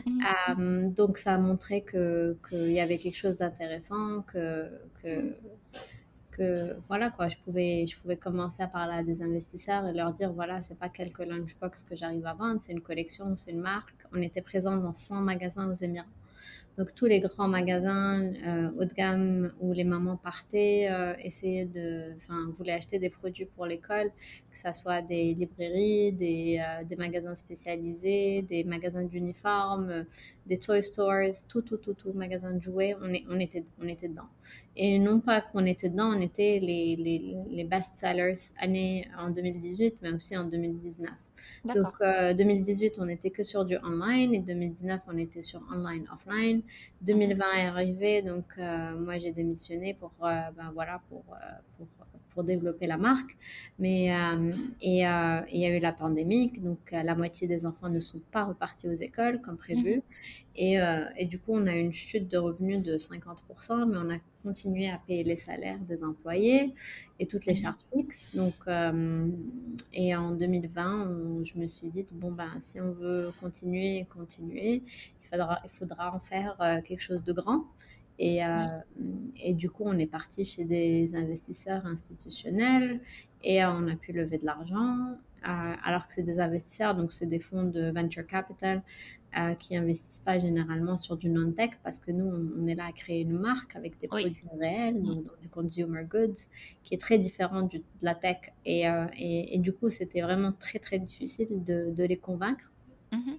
[0.06, 0.22] Mmh.
[0.58, 4.72] Euh, donc ça a montré qu'il y avait quelque chose d'intéressant, que,
[5.04, 5.36] que,
[6.32, 10.14] que, voilà quoi, je pouvais, je pouvais commencer à parler à des investisseurs et leur
[10.14, 13.62] dire voilà, c'est pas quelques lunchbox que j'arrive à vendre, c'est une collection, c'est une
[13.62, 13.94] marque.
[14.12, 16.08] On était présent dans 100 magasins aux Émirats.
[16.78, 21.66] Donc tous les grands magasins euh, haut de gamme où les mamans partaient, euh, essayaient
[21.66, 24.10] de, enfin, voulaient acheter des produits pour l'école,
[24.50, 30.06] que ce soit des librairies, des, euh, des magasins spécialisés, des magasins d'uniformes,
[30.46, 33.88] des toy stores, tout, tout, tout, tout, magasins de jouets, on, est, on, était, on
[33.88, 34.30] était dedans.
[34.76, 39.30] Et non pas qu'on était dedans, on était les, les, les best sellers année en
[39.30, 41.12] 2018, mais aussi en 2019.
[41.66, 46.08] Donc, 2018, euh, on n'était que sur du online et 2019, on était sur online,
[46.14, 46.62] offline.
[47.02, 51.24] 2020 est arrivé, donc euh, moi, j'ai démissionné pour, euh, ben, voilà, pour,
[51.78, 51.88] pour,
[52.34, 53.36] pour développer la marque.
[53.80, 57.90] Mais, euh, et euh, il y a eu la pandémie, donc la moitié des enfants
[57.90, 59.96] ne sont pas repartis aux écoles comme prévu.
[59.96, 60.02] Mhm.
[60.58, 60.78] Et,
[61.16, 64.90] et, du coup, on a une chute de revenus de 50%, mais on a continué
[64.90, 66.74] à payer les salaires des employés
[67.20, 67.62] et toutes les mhm.
[67.62, 68.36] charges fixes.
[68.36, 68.56] Donc,
[69.94, 74.84] et en 2020, je me suis dit, bon, ben, si on veut continuer, continuer,
[75.24, 77.64] il faudra, il faudra en faire quelque chose de grand.
[78.20, 78.66] Et, euh,
[79.38, 83.00] et, du coup, on est parti chez des investisseurs institutionnels
[83.44, 85.16] et on a pu lever de l'argent.
[85.48, 88.84] Euh, alors que c'est des investisseurs, donc c'est des fonds de venture capital
[89.40, 92.92] euh, qui investissent pas généralement sur du non-tech parce que nous, on, est là à
[92.92, 96.38] créer une marque avec des produits réels, donc, du consumer goods,
[96.84, 98.38] qui est très différent de la tech.
[98.66, 98.82] Et,
[99.18, 102.72] et, et du coup, c'était vraiment très, très difficile de, de les convaincre.
[103.12, 103.38] Mm-hmm.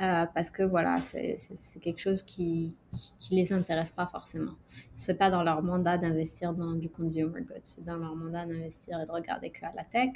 [0.00, 1.36] Euh, parce que voilà, c'est
[1.80, 2.74] quelque chose qui,
[3.18, 4.52] qui, les intéresse pas forcément.
[4.94, 9.00] C'est pas dans leur mandat d'investir dans du consumer goods, c'est dans leur mandat d'investir
[9.00, 10.10] et de regarder que à la tech.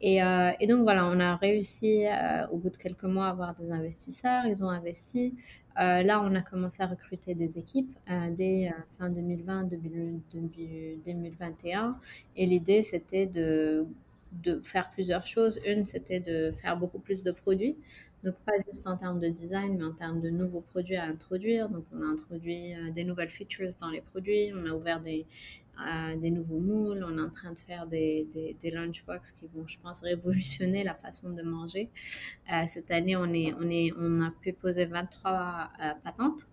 [0.00, 3.54] Et, euh, donc voilà, on a réussi euh, au bout de quelques mois à avoir
[3.54, 5.34] des investisseurs, ils ont investi.
[5.76, 7.96] là, on a commencé à recruter des équipes
[8.30, 11.96] dès fin 2020, 2021.
[12.36, 13.86] Et l'idée, c'était de
[14.32, 15.60] de faire plusieurs choses.
[15.66, 17.76] Une, c'était de faire beaucoup plus de produits.
[18.24, 21.68] Donc, pas juste en termes de design, mais en termes de nouveaux produits à introduire.
[21.68, 24.52] Donc, on a introduit euh, des nouvelles features dans les produits.
[24.54, 25.26] On a ouvert des,
[25.80, 27.04] euh, des nouveaux moules.
[27.04, 28.28] On est en train de faire des,
[28.60, 31.90] des, lunchbox qui vont, je pense, révolutionner la façon de manger.
[32.52, 35.70] Euh, cette année, on, est, on, est, on a pu poser 23
[36.04, 36.46] patentes.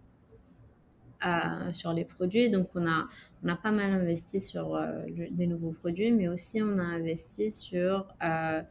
[1.71, 2.49] sur les produits.
[2.49, 3.07] Donc, on a,
[3.43, 7.51] on a pas mal investi sur euh, des nouveaux produits, mais aussi on a investi
[7.51, 8.61] sur euh,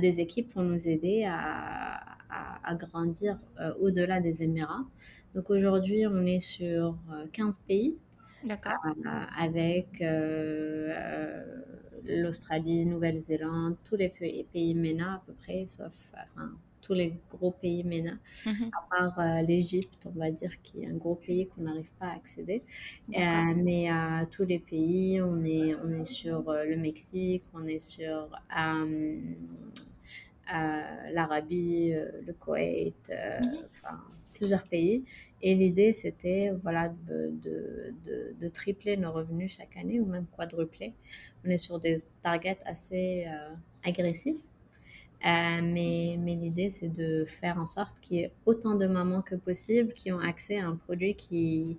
[0.00, 2.04] des équipes pour nous aider à,
[2.74, 4.84] grandir euh, au-delà des Émirats.
[5.34, 6.98] Donc aujourd'hui, on est sur
[7.32, 7.96] 15 pays.
[9.36, 10.04] avec
[12.04, 15.94] l'Australie, Nouvelle-Zélande, tous les pays, pays MENA à peu près, sauf
[16.34, 16.52] enfin,
[16.88, 18.70] tous les gros pays MENA, mhm.
[18.72, 22.06] à part euh, l'Égypte, on va dire, qui est un gros pays qu'on n'arrive pas
[22.06, 22.62] à accéder.
[23.14, 27.66] Euh, mais à tous les pays, on est, on est sur euh, le Mexique, on
[27.66, 28.30] est sur
[31.14, 31.92] l'Arabie,
[32.26, 33.58] le Koweït, mhm.
[34.32, 35.04] plusieurs pays.
[35.42, 37.94] Et l'idée, c'était voilà, de, de,
[38.40, 40.94] de, tripler nos revenus chaque année ou même quadrupler.
[41.44, 43.26] On est sur des targets assez
[43.84, 44.42] agressifs.
[45.26, 49.22] Euh, mais, mais l'idée, c'est de faire en sorte qu'il y ait autant de mamans
[49.22, 51.76] que possible qui ont accès à un produit qui,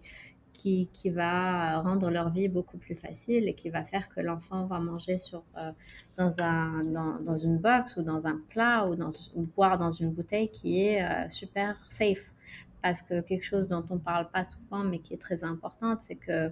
[0.51, 4.65] qui, qui, va rendre leur vie beaucoup plus facile et qui va faire que l'enfant
[4.65, 5.71] va manger sur, euh,
[6.17, 9.91] dans, un, dans, dans, une box ou dans un plat ou, dans, ou boire dans
[9.91, 12.33] une bouteille qui est euh, super safe.
[12.81, 15.97] Parce que quelque chose dont on ne parle pas souvent, mais qui est très important,
[15.99, 16.51] c'est que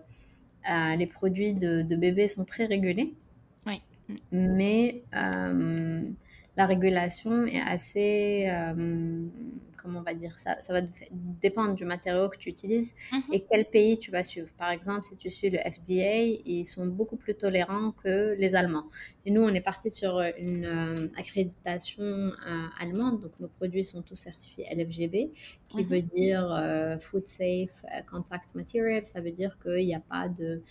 [0.97, 3.13] les produits de, de bébés sont très régulés.
[3.65, 3.81] Oui.
[4.33, 5.03] Mais
[6.57, 9.27] la régulation est assez, euh,
[9.77, 10.81] comment on va dire ça, ça va
[11.39, 13.21] dépendre du matériau que tu utilises mhm.
[13.31, 14.47] et quel pays tu vas suivre.
[14.57, 18.87] Par exemple, si tu suis le FDA, ils sont beaucoup plus tolérants que les Allemands.
[19.23, 22.31] Et nous, on est parti sur une euh, accréditation euh,
[22.79, 25.31] allemande, donc nos produits sont tous certifiés LFGB,
[25.69, 25.83] qui mhm.
[25.83, 29.05] veut dire Food Safe Contact Material.
[29.05, 30.63] Ça veut dire qu'il n'y a pas de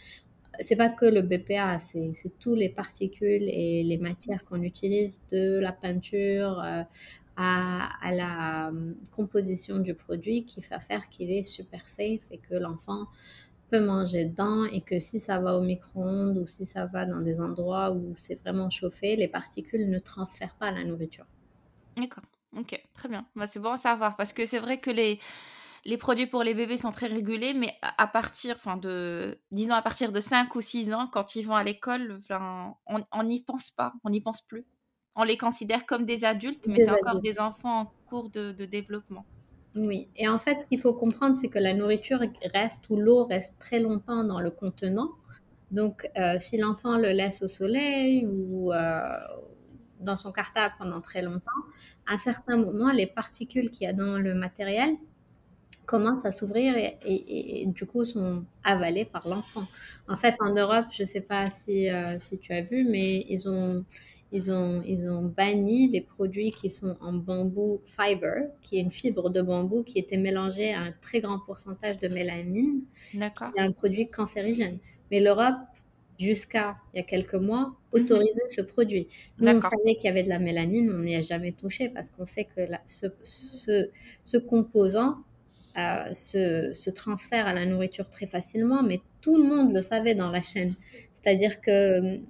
[0.61, 5.59] c'est pas que le BPA, c'est tous les particules et les matières qu'on utilise de
[5.61, 6.83] la peinture euh,
[7.37, 12.55] à, la euh, composition du produit qui va faire qu'il est super safe et que
[12.55, 13.07] l'enfant
[13.71, 17.21] peut manger dedans et que si ça va au micro-ondes ou si ça va dans
[17.21, 21.27] des endroits où c'est vraiment chauffé, les particules ne transfèrent pas la nourriture.
[21.97, 22.25] D'accord,
[22.57, 23.27] ok, très bien.
[23.35, 25.19] Bah, c'est bon à savoir parce que c'est vrai que les
[25.87, 29.83] les produits pour les bébés sont très régulés, mais à partir, enfin de, disons à
[29.83, 32.19] partir de 5 ou 6 ans, quand ils vont à l'école,
[32.89, 34.67] on n'y pense pas, on n'y pense plus.
[35.15, 39.25] On les considère comme des adultes, mais c'est encore des enfants en cours de, développement.
[39.77, 42.21] Oui, et en fait, ce qu'il faut comprendre, c'est que la nourriture
[42.53, 45.11] reste ou l'eau reste très longtemps dans le contenant.
[45.71, 49.01] Donc, euh, si l'enfant le laisse au soleil ou euh,
[50.01, 51.63] dans son cartable pendant très longtemps,
[52.07, 54.97] à un certain moment, les particules qu'il y a dans le matériel
[55.87, 59.65] commencent à s'ouvrir et, du coup sont avalés par l'enfant.
[60.09, 63.25] En fait, en Europe, je ne sais pas si, euh, si tu as vu, mais
[63.29, 63.85] ils ont,
[64.33, 68.91] ils, ont, ils ont banni les produits qui sont en bambou fiber, qui est une
[68.91, 72.83] fibre de bambou qui était mélangée à un très grand pourcentage de mélamine.
[73.15, 73.51] D'accord.
[73.57, 74.79] Un produit cancérigène.
[75.13, 75.55] Mais l'Europe,
[76.19, 78.03] jusqu'à il y a quelques mois, mhm.
[78.03, 79.07] autorisait ce produit.
[79.39, 82.11] Nous, on savait qu'il y avait de la mélanine, on n'y a jamais touché parce
[82.11, 83.91] qu'on sait que ce, ce,
[84.25, 85.19] ce composant
[86.15, 90.31] se, se, transfère à la nourriture très facilement, mais tout le monde le savait dans
[90.31, 90.75] la chaîne.
[91.13, 92.21] C'est-à-dire que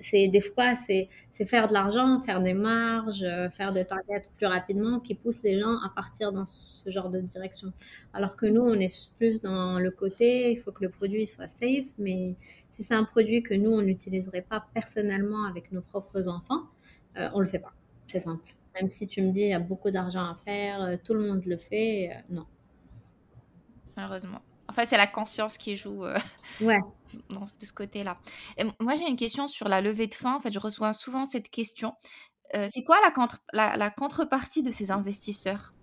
[0.00, 1.08] c'est des fois, c'est
[1.44, 5.58] faire de l'argent, faire des marges, euh, faire des targets plus rapidement qui poussent les
[5.58, 7.72] gens à partir dans ce genre de direction.
[8.12, 11.46] Alors que nous, on est plus dans le côté, il faut que le produit soit
[11.46, 12.36] safe, mais
[12.70, 16.64] si c'est un produit que nous, on n'utiliserait pas personnellement avec nos propres enfants,
[17.16, 17.72] euh, on le fait pas.
[18.06, 18.54] C'est simple.
[18.74, 21.20] Même si tu me dis, il y a beaucoup d'argent à faire, euh, tout le
[21.20, 22.46] monde le fait, non.
[24.00, 24.40] Malheureusement.
[24.68, 26.16] Enfin, c'est la conscience qui joue euh,
[26.62, 26.78] ouais.
[27.28, 28.18] dans, de ce côté-là.
[28.80, 30.36] moi, j'ai une question sur la levée de fonds.
[30.36, 31.94] En fait, je reçois souvent cette question.
[32.54, 35.74] Euh, c'est quoi la, contre la, la, contrepartie de ces investisseurs?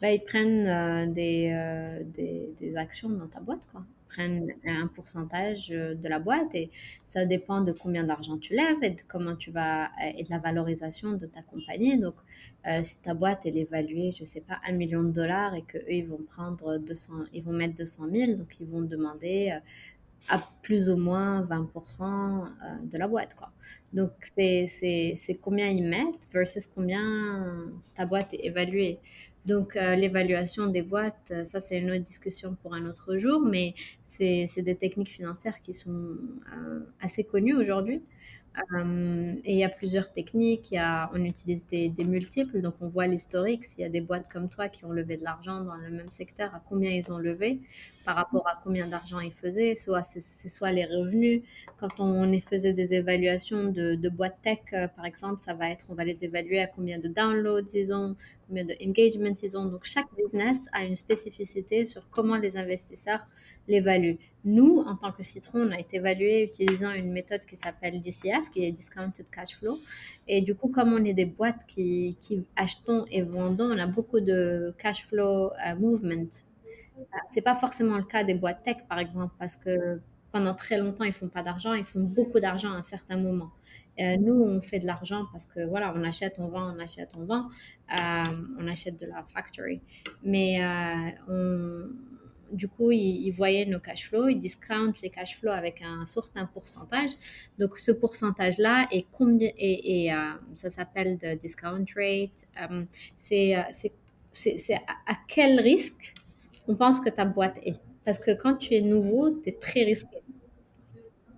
[0.00, 3.66] Bah, Ils prennent euh, des, des, des, actions dans ta boîte.
[3.70, 3.82] Quoi
[4.18, 6.70] un pourcentage euh, de la boîte et
[7.04, 10.38] ça dépend de combien d'argent tu lèves et de comment tu vas et de la
[10.38, 11.98] valorisation de ta compagnie.
[11.98, 12.14] Donc,
[12.66, 15.78] euh, si ta boîte est évaluée, je sais pas, un million de dollars et que
[15.78, 19.60] eux ils vont prendre 200, ils vont mettre 200 000, donc ils vont demander euh,
[20.28, 22.48] à plus ou moins 20%
[22.88, 23.52] de la boîte, quoi.
[23.92, 28.98] Donc, c'est combien ils mettent versus combien ta boîte est évaluée.
[29.46, 33.40] Donc, euh, l'évaluation des boîtes, euh, ça, c'est une autre discussion pour un autre jour,
[33.40, 36.16] mais c'est des techniques financières qui sont
[36.56, 38.02] euh, assez connues aujourd'hui.
[39.44, 40.70] Et il y a plusieurs techniques.
[40.70, 42.62] Y a, on utilise des, multiples.
[42.62, 43.66] Donc, on voit l'historique.
[43.66, 46.08] S'il y a des boîtes comme toi qui ont levé de l'argent dans le même
[46.08, 47.60] secteur, à combien ils ont levé
[48.06, 49.74] par rapport à combien d'argent ils faisaient.
[49.74, 51.42] Soit c'est soit les revenus.
[51.78, 54.60] Quand on faisait des évaluations de, de boîtes tech,
[54.96, 58.16] par exemple, ça va être, on va les évaluer à combien de downloads ils ont,
[58.46, 59.66] combien de engagement ils ont.
[59.66, 63.26] Donc, chaque business a une spécificité sur comment les investisseurs
[63.68, 64.18] l'évaluent.
[64.44, 68.50] Nous, en tant que Citron, on a été évalué utilisant une méthode qui s'appelle DCF,
[68.52, 69.76] qui est Discounted Cash Flow.
[70.28, 72.16] Et du coup, comme on est des boîtes qui,
[72.54, 76.30] achetons et vendons, on a beaucoup de cash flow euh, movement.
[76.98, 80.00] Euh, c'est pas forcément le cas des boîtes tech, par exemple, parce que
[80.32, 83.50] pendant très longtemps, ils font pas d'argent, ils font beaucoup d'argent à un certain moment.
[84.00, 87.10] Euh, nous, on fait de l'argent parce que voilà, on achète, on vend, on achète,
[87.16, 87.48] on vend,
[87.90, 89.80] on achète de la factory.
[90.22, 90.60] Mais
[91.28, 91.88] on,
[92.52, 96.46] du coup, ils, voyaient nos cash flows, ils discountent les cash flows avec un certain
[96.46, 97.10] pourcentage.
[97.58, 100.16] Donc, ce pourcentage-là est combien, et, euh,
[100.54, 102.46] ça s'appelle le discount rate.
[102.60, 102.84] Euh,
[103.32, 103.62] euh,
[104.32, 104.74] c'est
[105.06, 106.14] à quel risque
[106.68, 107.80] on pense que ta boîte est?
[108.04, 110.15] Parce que quand tu es nouveau, tu es très risqué.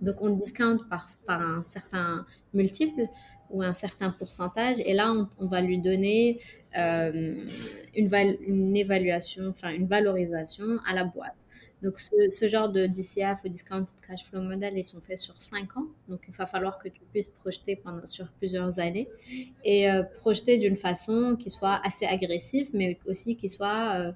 [0.01, 3.07] Donc, on discount par, par un certain multiple
[3.49, 4.77] ou un certain pourcentage.
[4.85, 6.39] Et là, on, va lui donner
[6.77, 7.35] euh,
[7.95, 11.35] une, une, évaluation, enfin une valorisation à la boîte.
[11.81, 15.77] Donc, ce, genre de DCF ou Discounted Cash Flow Model, ils sont faits sur 5
[15.77, 15.85] ans.
[16.09, 19.07] Donc, il va falloir que tu puisses projeter pendant, sur plusieurs années
[19.63, 24.13] et euh, projeter d'une façon qui soit assez agressive, mais aussi qui soit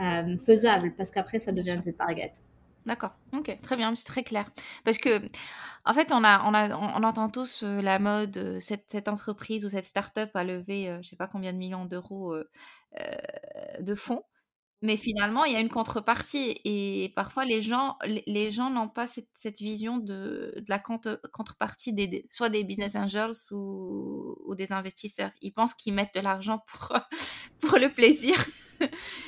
[0.00, 2.32] euh, faisable parce qu'après, ça devient des targets.
[2.86, 4.50] D'accord, ok, très bien, c'est très clair.
[4.84, 5.22] Parce que,
[5.86, 9.64] en fait, on, a, on, a, on entend tous euh, la mode, euh, cette, entreprise
[9.64, 12.36] ou cette start-up a levé, euh, je ne sais pas combien de millions d'euros
[13.80, 14.22] de fonds.
[14.82, 17.96] Mais finalement, il y a une contrepartie et parfois les gens,
[18.50, 24.54] gens n'ont pas cette, vision de, la contrepartie des, soit des business angels ou, ou
[24.54, 25.30] des investisseurs.
[25.40, 26.98] Ils pensent qu'ils mettent de l'argent pour,
[27.60, 28.36] pour le plaisir.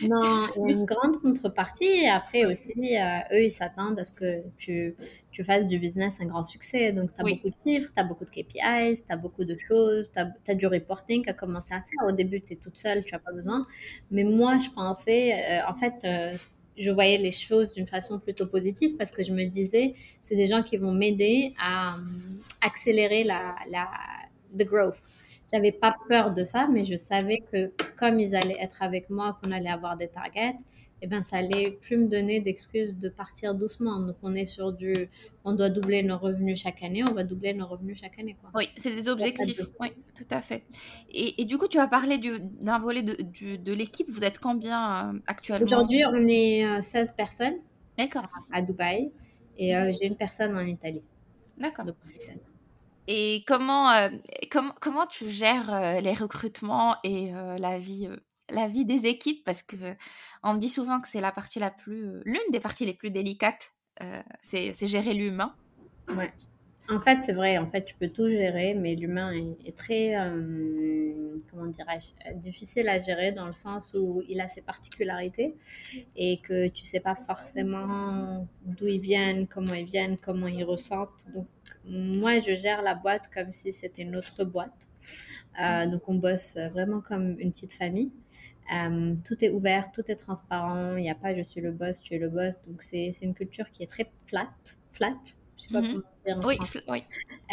[0.02, 4.04] Non, il y a une grande contrepartie et après aussi, euh, eux, ils s'attendent à
[4.04, 4.94] ce que tu,
[5.30, 6.92] tu, fasses du business un grand succès.
[6.92, 9.54] Donc, tu as beaucoup de chiffres, tu as beaucoup de KPIs, tu as beaucoup de
[9.56, 12.08] choses, tu as, du reporting à commencer à faire.
[12.08, 13.66] Au début, tu es toute seule, tu n'as pas besoin.
[14.10, 16.36] Mais moi, je pensais, euh, en fait, euh,
[16.78, 20.46] je voyais les choses d'une façon plutôt positive parce que je me disais, c'est des
[20.46, 21.96] gens qui vont m'aider à
[22.60, 23.88] accélérer la, la
[24.56, 24.96] the growth.
[25.50, 29.38] J'avais pas peur de ça, mais je savais que comme ils allaient être avec moi,
[29.40, 30.54] qu'on allait avoir des targets,
[31.02, 34.00] eh ben, ça allait plus me donner d'excuses de partir doucement.
[34.00, 34.94] Donc, on est sur du,
[35.44, 38.36] on doit doubler nos revenus chaque année, on va doubler nos revenus chaque année.
[38.40, 38.50] Quoi.
[38.54, 39.60] Oui, c'est des objectifs.
[39.78, 40.64] Oui, tout à fait.
[41.10, 44.08] Et, et, du coup, tu as parlé d'un volet de, de l'équipe.
[44.08, 45.66] Vous êtes combien euh, actuellement?
[45.66, 47.58] Aujourd'hui, on est 16 euh, personnes.
[47.98, 48.26] D'accord.
[48.52, 49.12] À Dubaï.
[49.58, 51.02] Et euh, j'ai une personne en Italie.
[51.58, 51.86] D'accord.
[53.08, 54.08] Et comment, euh,
[54.80, 58.08] comment tu gères euh, les recrutements et euh, la, vie,
[58.50, 59.44] la vie des équipes?
[59.44, 59.76] Parce que
[60.42, 63.10] on me dit souvent que c'est la partie la plus, l'une des parties les plus
[63.10, 63.72] délicates,
[64.42, 65.54] c'est gérer l'humain.
[66.08, 66.32] Ouais.
[66.88, 67.58] En fait, c'est vrai.
[67.58, 69.32] En fait, tu peux tout gérer, mais l'humain
[69.64, 70.14] est, très,
[71.50, 75.56] comment dirais-je, difficile à gérer dans le sens où il a ses particularités
[76.14, 81.26] et que tu sais pas forcément d'où ils viennent, comment ils viennent, comment ils ressentent.
[81.86, 84.88] Moi, je gère la boîte comme si c'était notre boîte.
[85.60, 88.12] Euh, donc, on bosse vraiment comme une petite famille.
[88.74, 90.96] Euh, tout est ouvert, tout est transparent.
[90.96, 92.54] Il n'y a pas je suis le boss, tu es le boss.
[92.66, 95.16] Donc, c'est une culture qui est très plate, flat.
[95.58, 95.88] Je sais pas Mhm.
[95.88, 97.02] comment dire en Oui, fl- oui.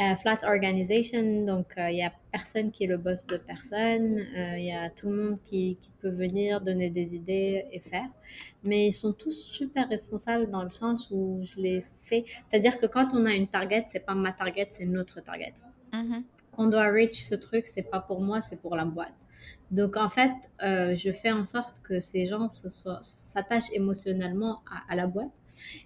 [0.02, 4.20] Euh, flat organization, donc euh, il y a personne qui est le boss de personne,
[4.36, 7.80] euh, il y a tout le monde qui, qui peut venir donner des idées et
[7.80, 8.10] faire,
[8.64, 12.88] mais ils sont tous super responsables dans le sens où je les fais, c'est-à-dire que
[12.88, 15.54] quand on a une target, c'est pas ma target, c'est notre target.
[15.94, 16.24] Mhm.
[16.52, 19.14] Qu'on doit reach ce truc, c'est pas pour moi, c'est pour la boîte.
[19.72, 22.50] Donc en fait, euh, je fais en sorte que ces gens
[23.02, 25.32] s'attachent émotionnellement à, à la boîte.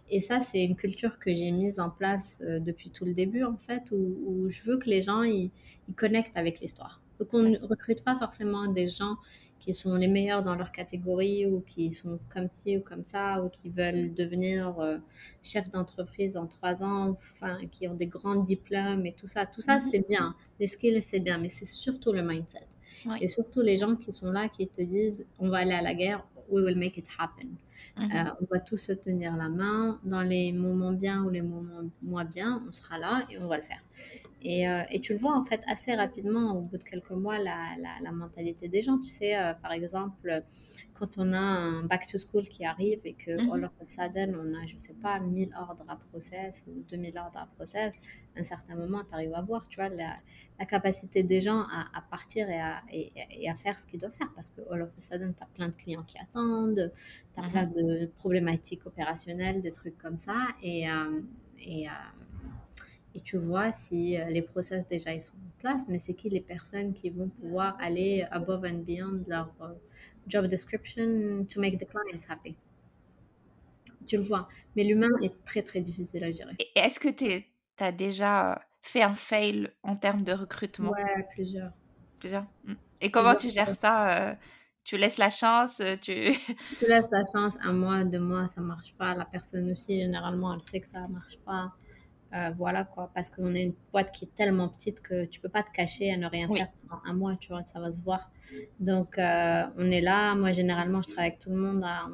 [0.09, 3.43] Et ça, c'est une culture que j'ai mise en place euh, depuis tout le début,
[3.43, 5.51] en fait, où, où je veux que les gens ils,
[5.89, 7.01] ils connectent avec l'histoire.
[7.19, 9.15] Donc on ne recrute pas forcément des gens
[9.59, 13.43] qui sont les meilleurs dans leur catégorie ou qui sont comme ci ou comme ça
[13.43, 14.97] ou qui veulent devenir euh,
[15.41, 19.45] chef d'entreprise en trois ans, enfin, qui ont des grands diplômes et tout ça.
[19.47, 19.89] Tout ça, Mhm.
[19.91, 20.35] c'est bien.
[20.59, 22.67] Les skills, c'est bien, mais c'est surtout le mindset.
[23.07, 23.17] Oui.
[23.21, 25.95] Et surtout les gens qui sont là, qui te disent, on va aller à la
[25.95, 27.49] guerre, we will make it happen.
[27.99, 29.99] Euh, on va tous se tenir la main.
[30.03, 33.57] Dans les moments bien ou les moments moins bien, on sera là et on va
[33.57, 33.81] le faire.
[34.41, 37.39] Et, euh, et tu le vois en fait assez rapidement au bout de quelques mois
[37.39, 38.99] la, la, la mentalité des gens.
[38.99, 40.43] Tu sais, euh, par exemple,
[40.93, 43.51] quand on a un back to school qui arrive et que Mhm.
[43.51, 47.17] all of a sudden on a, je sais pas, 1000 ordres à process ou 2000
[47.17, 47.95] ordres à process,
[48.35, 50.17] à un certain moment, tu arrives à voir, tu vois, la,
[50.59, 53.99] la capacité des gens à, à partir et à, et, et à faire ce qu'ils
[53.99, 56.91] doivent faire parce que all of a sudden, tu as plein de clients qui attendent,
[57.33, 57.49] tu as Mhm.
[57.51, 60.35] plein de problématiques opérationnelles, des trucs comme ça.
[60.61, 61.21] Et, euh,
[61.59, 61.91] et, euh,
[63.17, 66.29] et tu vois si euh, les process déjà ils sont en place, mais c'est qui
[66.29, 69.73] les personnes qui vont pouvoir aller above and beyond leur euh,
[70.27, 72.55] job description to make the clients happy?
[74.05, 74.47] Tu le vois.
[74.75, 76.53] Mais l'humain est très très difficile à gérer.
[76.59, 77.43] Et est-ce que tu
[77.79, 80.91] as déjà euh, fait un fail en termes de recrutement?
[80.91, 81.71] Ouais, plusieurs.
[82.19, 82.45] Plusieurs?
[82.65, 82.73] Mm.
[83.01, 84.37] Et comment tu gères ça
[84.83, 86.13] Tu laisses la chance tu...
[86.79, 89.15] Tu laisses la chance, un mois, deux mois, ça marche pas.
[89.15, 91.73] La personne aussi, généralement, elle sait que ça marche pas.
[92.33, 95.47] Euh, voilà quoi, parce qu'on est une boîte qui est tellement petite que tu peux
[95.49, 96.57] pas te cacher à ne rien Oui.
[96.57, 98.29] faire pendant un mois, tu vois, ça va se voir.
[98.79, 100.35] Donc, euh, on est là.
[100.35, 102.05] Moi, généralement, je travaille avec tout le monde à-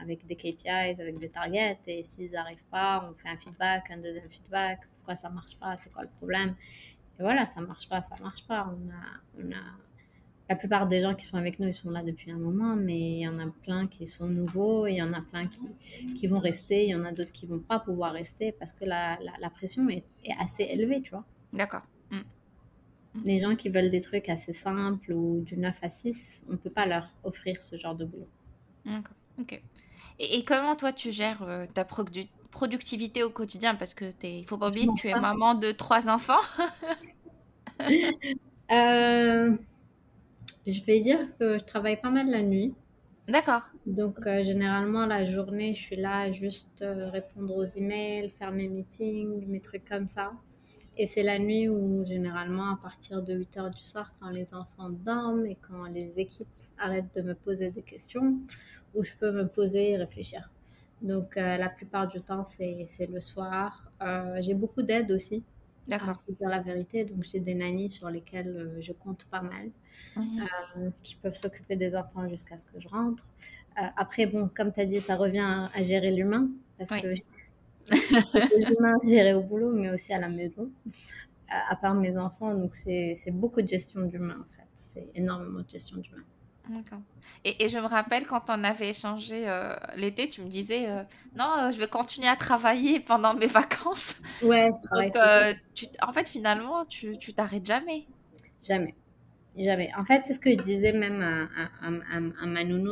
[0.00, 1.78] avec des KPIs, avec des targets.
[1.86, 4.80] Et s'ils n'arrivent pas, on fait un feedback, un deuxième feedback.
[4.96, 5.76] Pourquoi ça marche pas?
[5.76, 6.56] C'est quoi le problème?
[7.18, 8.66] Et voilà, ça marche pas, ça marche pas.
[8.74, 9.62] On a, on a...
[10.48, 12.98] La plupart des gens qui sont avec nous, ils sont là depuis un moment, mais
[12.98, 15.60] il y en a plein qui sont nouveaux, il y en a plein qui,
[16.14, 18.84] qui vont rester, il y en a d'autres qui vont pas pouvoir rester parce que
[18.84, 21.24] la, la, la pression est, est assez élevée, tu vois.
[21.52, 21.82] D'accord.
[22.10, 22.20] Mm.
[23.24, 26.70] Les gens qui veulent des trucs assez simples ou du 9 à 6, on peut
[26.70, 28.28] pas leur offrir ce genre de boulot.
[28.84, 29.16] D'accord.
[29.40, 29.62] Ok.
[30.18, 33.74] Et, et comment toi tu gères euh, ta produ- productivité au quotidien?
[33.74, 36.40] Parce que t'es, il faut pas oublier que tu es maman de trois enfants.
[38.70, 39.54] Euh,
[40.66, 42.74] je vais dire que je travaille pas mal la nuit.
[43.28, 43.62] D'accord.
[43.86, 48.68] Donc, euh, généralement, la journée, je suis là juste euh, répondre aux emails, faire mes
[48.68, 50.32] meetings, mes trucs comme ça.
[50.96, 54.54] Et c'est la nuit où, généralement, à partir de 8 heures du soir, quand les
[54.54, 56.48] enfants dorment et quand les équipes
[56.78, 58.38] arrêtent de me poser des questions,
[58.94, 60.50] où je peux me poser et réfléchir.
[61.00, 63.90] Donc, euh, la plupart du temps, c'est le soir.
[64.40, 65.44] J'ai beaucoup d'aide aussi,
[65.88, 66.22] D'accord.
[66.28, 67.04] vous dire la vérité.
[67.04, 69.70] Donc, j'ai des nannies sur lesquelles euh, je compte pas mal
[70.16, 73.28] euh, qui peuvent s'occuper des enfants jusqu'à ce que je rentre.
[73.78, 77.00] Euh, après, bon, comme tu as dit, ça revient à, à gérer l'humain, parce Oui.
[77.00, 77.08] que
[78.56, 80.70] les humains gérer au boulot, mais aussi à la maison,
[81.48, 82.54] à, à part mes enfants.
[82.54, 84.68] Donc, c'est beaucoup de gestion d'humain, en fait.
[84.78, 86.24] C'est énormément de gestion d'humain.
[86.68, 87.02] D'accord.
[87.44, 91.02] Et, et je me rappelle quand on avait échangé euh, l'été, tu me disais euh,
[91.34, 94.14] non, euh, je vais continuer à travailler pendant mes vacances.
[94.40, 95.14] Ouais, Donc,
[95.74, 98.08] tu, en fait, finalement, tu tu t'arrêtes jamais.
[98.66, 98.94] Jamais.
[99.56, 99.90] Jamais.
[99.98, 102.46] En fait, c'est ce que je disais même à, à, à- à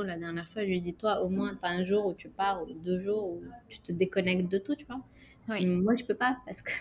[0.05, 0.63] la dernière fois.
[0.63, 2.99] Je lui dis, toi, au moins, tu as un jour où tu pars, ou deux
[3.01, 5.01] jours où tu te déconnectes de tout, tu vois.
[5.49, 5.67] Oui.
[5.67, 6.73] Moi, je peux pas parce que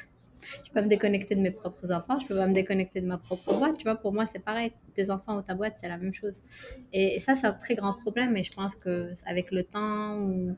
[0.42, 3.08] je peux pas me déconnecter de mes propres enfants, je peux pas me déconnecter de
[3.08, 3.96] ma propre boîte, tu vois.
[3.96, 4.72] Pour moi, c'est pareil.
[4.94, 6.42] Tes enfants ou ta boîte, c'est la même chose.
[6.94, 8.36] Et, et ça, c'est un très grand problème.
[8.38, 10.50] Et je pense que avec le temps, ou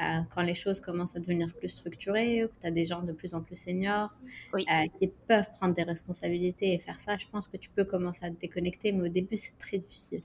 [0.00, 3.02] euh, quand les choses commencent à devenir plus structurées, ou que tu as des gens
[3.02, 4.10] de plus en plus seniors
[4.54, 4.64] Oui.
[4.70, 8.24] euh, qui peuvent prendre des responsabilités et faire ça, je pense que tu peux commencer
[8.24, 8.92] à te déconnecter.
[8.92, 10.22] Mais au début, c'est très difficile.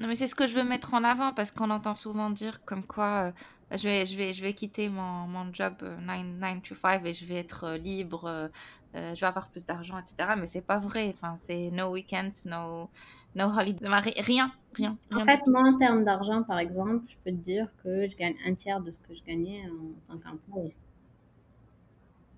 [0.00, 2.64] Non, mais c'est ce que je veux mettre en avant parce qu'on entend souvent dire
[2.64, 3.32] comme quoi euh,
[3.76, 7.24] je vais, je vais, je vais quitter mon, mon job 9 to 5 et je
[7.26, 8.48] vais être euh, libre, euh,
[8.96, 10.36] euh, je vais avoir plus d'argent, etc.
[10.36, 11.08] Mais c'est pas vrai.
[11.10, 12.90] Enfin, c'est no weekends, no,
[13.34, 14.98] no holiday, Enfin, ri- rien, rien.
[15.14, 18.36] En fait, moi, en termes d'argent, par exemple, je peux te dire que je gagne
[18.44, 20.74] un tiers de ce que je gagnais en tant qu'employé.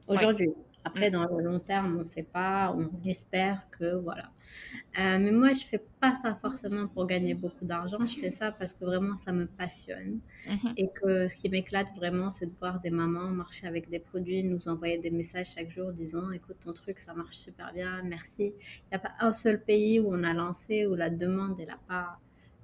[0.09, 0.35] Oui.
[0.87, 4.31] Après, dans le long terme, on ne sait pas, on espère que voilà.
[4.99, 7.99] Euh, mais moi, je fais pas ça forcément pour gagner beaucoup d'argent.
[8.07, 10.21] Je fais ça parce que vraiment, ça me passionne.
[10.47, 10.75] Mhm.
[10.77, 14.45] Et que ce qui m'éclate vraiment, c'est de voir des mamans marcher avec des produits,
[14.45, 18.53] nous envoyer des messages chaque jour disant Écoute, ton truc, ça marche super bien, merci.
[18.55, 21.69] Il n'y a pas un seul pays où on a lancé, où la demande, elle
[21.69, 22.19] n'a pas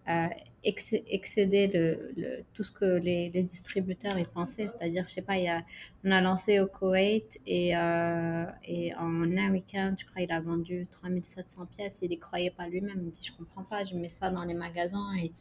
[0.08, 0.28] euh,
[0.62, 4.68] excéder le, tout ce que les, distributeurs y pensaient.
[4.68, 5.62] C'est-à-dire, je sais pas, il y a,
[6.04, 10.40] on a lancé au Koweït et, euh, et en un week-end, je crois, il a
[10.40, 12.00] vendu 3700 pièces.
[12.02, 12.96] Il n'y croyait pas lui-même.
[12.96, 15.32] Il me dit, je comprends pas, je mets ça dans les magasins et,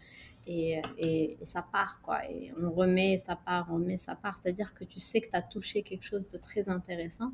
[0.47, 2.26] et, et, ça part, quoi.
[2.30, 4.39] Et on remet, ça part, on remet, ça part.
[4.41, 7.32] C'est-à-dire que tu sais que tu as touché quelque chose de très intéressant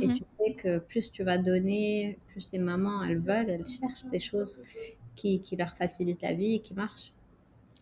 [0.00, 0.14] et Mhm.
[0.14, 4.20] tu sais que plus tu vas donner, plus les mamans, elles veulent, elles cherchent des
[4.20, 4.62] choses
[5.14, 7.12] qui, qui leur facilitent la vie et qui marchent.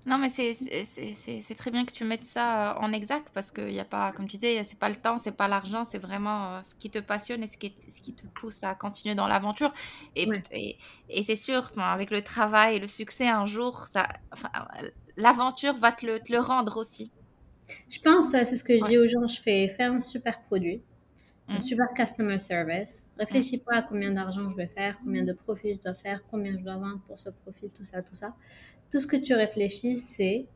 [0.06, 3.80] Non, mais c'est très bien que tu mettes ça euh, en exact parce qu'il n'y
[3.80, 6.62] a pas, comme tu disais, c'est pas le temps, c'est pas l'argent, c'est vraiment euh,
[6.62, 9.72] ce qui te passionne et ce qui, ce qui te pousse à continuer dans l'aventure.
[10.14, 10.76] Et, et,
[11.08, 13.86] et c'est sûr, avec le travail et le succès, un jour,
[14.32, 14.52] enfin,
[15.16, 17.14] l'aventure va te le, te le rendre aussi.
[17.88, 18.90] Je pense, c'est ce que je Ouais.
[18.90, 20.82] dis aux gens, je fais faire un super produit,
[21.52, 21.60] un Mhm.
[21.60, 23.06] super customer service.
[23.18, 26.52] Réfléchis pas à combien d'argent je vais faire, combien de profits je dois faire, combien
[26.58, 28.36] je dois vendre pour ce profit, tout ça, tout ça.
[28.94, 30.46] Tout ce que tu réfléchis, c'est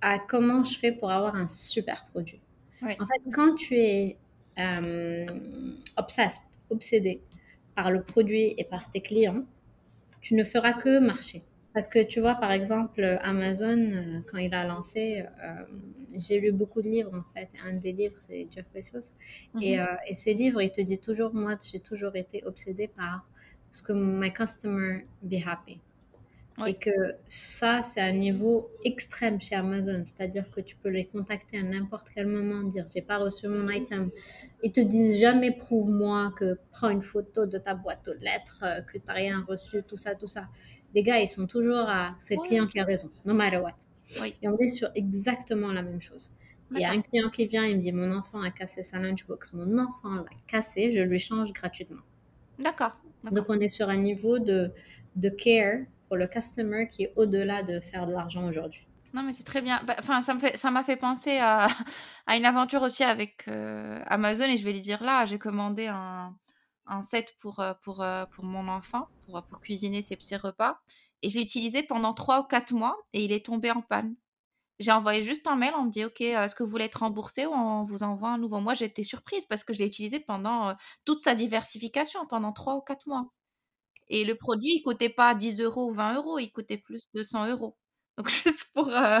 [0.00, 2.40] à comment je fais pour avoir un super produit.
[2.82, 4.16] En fait, quand tu es
[4.58, 5.26] euh,
[5.96, 7.22] obsessed, obsédé
[7.76, 9.44] par le produit et par tes clients,
[10.20, 11.44] tu ne feras que marcher.
[11.72, 15.64] Parce que tu vois, par exemple, Amazon, euh, quand il a lancé, euh,
[16.18, 17.48] j'ai lu beaucoup de livres en fait.
[17.64, 19.14] Un des livres, c'est Jeff Bezos.
[19.62, 19.86] Et, Mhm.
[19.86, 23.24] euh, et ces livres, il te dit toujours, moi, j'ai toujours été obsédée par
[23.70, 25.78] ce que my customer be happy.
[26.58, 26.70] Oui.
[26.70, 26.90] Et que
[27.28, 30.02] ça, c'est un niveau extrême chez Amazon.
[30.04, 33.68] C'est-à-dire que tu peux les contacter à n'importe quel moment, dire j'ai pas reçu mon
[33.68, 34.10] item.
[34.62, 38.80] Ils te disent jamais prouve-moi que prends une photo de ta boîte aux lettres, euh,
[38.80, 40.48] que tu n'as rien reçu, tout ça, tout ça.
[40.94, 42.48] Les gars, ils sont toujours à c'est le Oui.
[42.48, 43.76] client qui a raison, no matter what.
[44.20, 44.34] Oui.
[44.40, 46.32] Et on est sur exactement la même chose.
[46.74, 48.98] Il y a un client qui vient, il me dit mon enfant a cassé sa
[48.98, 52.02] lunchbox, mon enfant l'a cassé, je lui change gratuitement.
[52.58, 52.98] D'accord.
[53.22, 53.32] d'accord.
[53.32, 54.72] Donc on est sur un niveau de,
[55.16, 58.86] de care pour le customer qui est au-delà de faire de l'argent aujourd'hui.
[59.12, 59.80] Non, mais c'est très bien.
[59.86, 61.68] Bah, Enfin, ça me fait, m'a fait penser à,
[62.26, 65.86] à une aventure aussi avec euh, Amazon et je vais lui dire là, j'ai commandé
[65.86, 66.36] un,
[66.86, 70.78] un set pour, euh, pour, euh, pour mon enfant, pour, pour cuisiner ses petits repas.
[71.22, 74.14] Et je l'ai utilisé pendant trois ou quatre mois et il est tombé en panne.
[74.78, 77.46] J'ai envoyé juste un mail, on me dit OK, est-ce que vous voulez être remboursé
[77.46, 78.60] ou on vous envoie un nouveau?
[78.60, 80.76] Moi, j'étais surprise parce que je l'ai utilisé pendant
[81.06, 83.32] toute sa diversification, pendant trois ou quatre mois.
[84.08, 87.22] Et le produit, il coûtait pas 10 euros ou 20 euros, il coûtait plus de
[87.22, 87.76] 100 euros.
[88.18, 88.88] Donc, juste pour.
[88.88, 89.20] euh,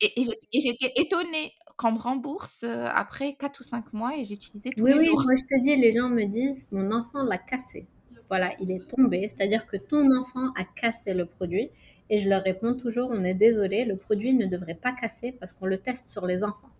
[0.00, 4.74] Et, j'étais étonnée qu'on me rembourse euh, après 4 ou 5 mois et j'ai utilisé
[4.74, 5.24] tous Oui, les oui, jours.
[5.24, 7.86] moi je te dis, les gens me disent mon enfant l'a cassé.
[8.28, 9.26] Voilà, il est tombé.
[9.28, 11.70] C'est-à-dire que ton enfant a cassé le produit.
[12.10, 15.54] Et je leur réponds toujours, on est désolé, le produit ne devrait pas casser parce
[15.54, 16.70] qu'on le teste sur les enfants.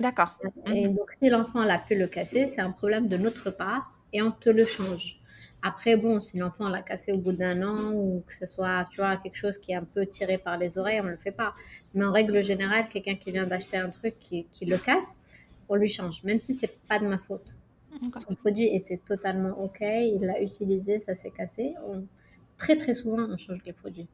[0.00, 0.40] D'accord.
[0.72, 0.88] Et Mhm.
[0.88, 4.30] donc, si l'enfant l'a pu le casser, c'est un problème de notre part et on
[4.30, 5.20] te le change.
[5.62, 9.00] Après, bon, si l'enfant l'a cassé au bout d'un an ou que ce soit, tu
[9.00, 11.32] vois, quelque chose qui est un peu tiré par les oreilles, on ne le fait
[11.32, 11.54] pas.
[11.94, 15.06] Mais en règle générale, quelqu'un qui vient d'acheter un truc qui, qui le casse,
[15.68, 17.56] on lui change, même si c'est pas de ma faute.
[18.28, 21.74] Son produit était totalement OK, il l'a utilisé, ça s'est cassé.
[21.86, 22.06] On-
[22.58, 24.08] Très, très souvent, on change les produits.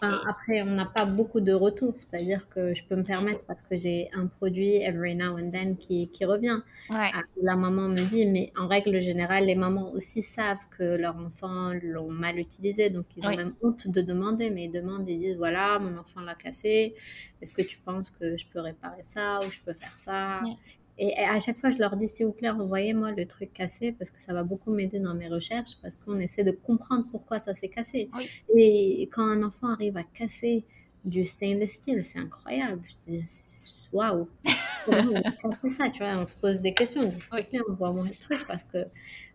[0.00, 3.76] Après, on n'a pas beaucoup de retours, c'est-à-dire que je peux me permettre parce que
[3.76, 6.60] j'ai un produit every now and then qui, qui revient.
[6.88, 7.12] Ouais.
[7.14, 11.16] Ah, La maman me dit, mais en règle générale, les mamans aussi savent que leur
[11.16, 13.36] enfant l'ont mal utilisé, donc ils ont Oui.
[13.36, 16.94] même honte de demander, mais ils demandent, ils disent, voilà, mon enfant l'a cassé,
[17.40, 20.40] est-ce que tu penses que je peux réparer ça ou je peux faire ça?
[20.40, 20.56] Ouais.
[20.98, 24.10] Et, à chaque fois, je leur dis, s'il vous plaît, envoyez-moi le truc cassé parce
[24.10, 27.54] que ça va beaucoup m'aider dans mes recherches parce qu'on essaie de comprendre pourquoi ça
[27.54, 28.10] s'est cassé.
[28.14, 28.28] Oui.
[28.56, 30.64] Et quand un enfant arrive à casser
[31.04, 32.82] du stainless steel, c'est incroyable.
[32.84, 34.28] Je dis, c'est- c'est- waouh!
[35.42, 36.16] Cassé ça, tu vois?
[36.18, 37.02] On se pose des questions.
[37.02, 38.78] On dit, s'il te plaît, envoie-moi le truc parce que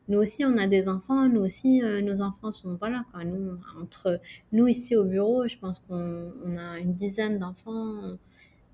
[0.09, 1.27] nous aussi, on a des enfants.
[1.27, 3.23] Nous aussi, euh, nos enfants sont, voilà, quoi.
[3.23, 4.19] Nous, entre
[4.53, 8.17] nous ici au bureau, je pense qu'on on a une dizaine d'enfants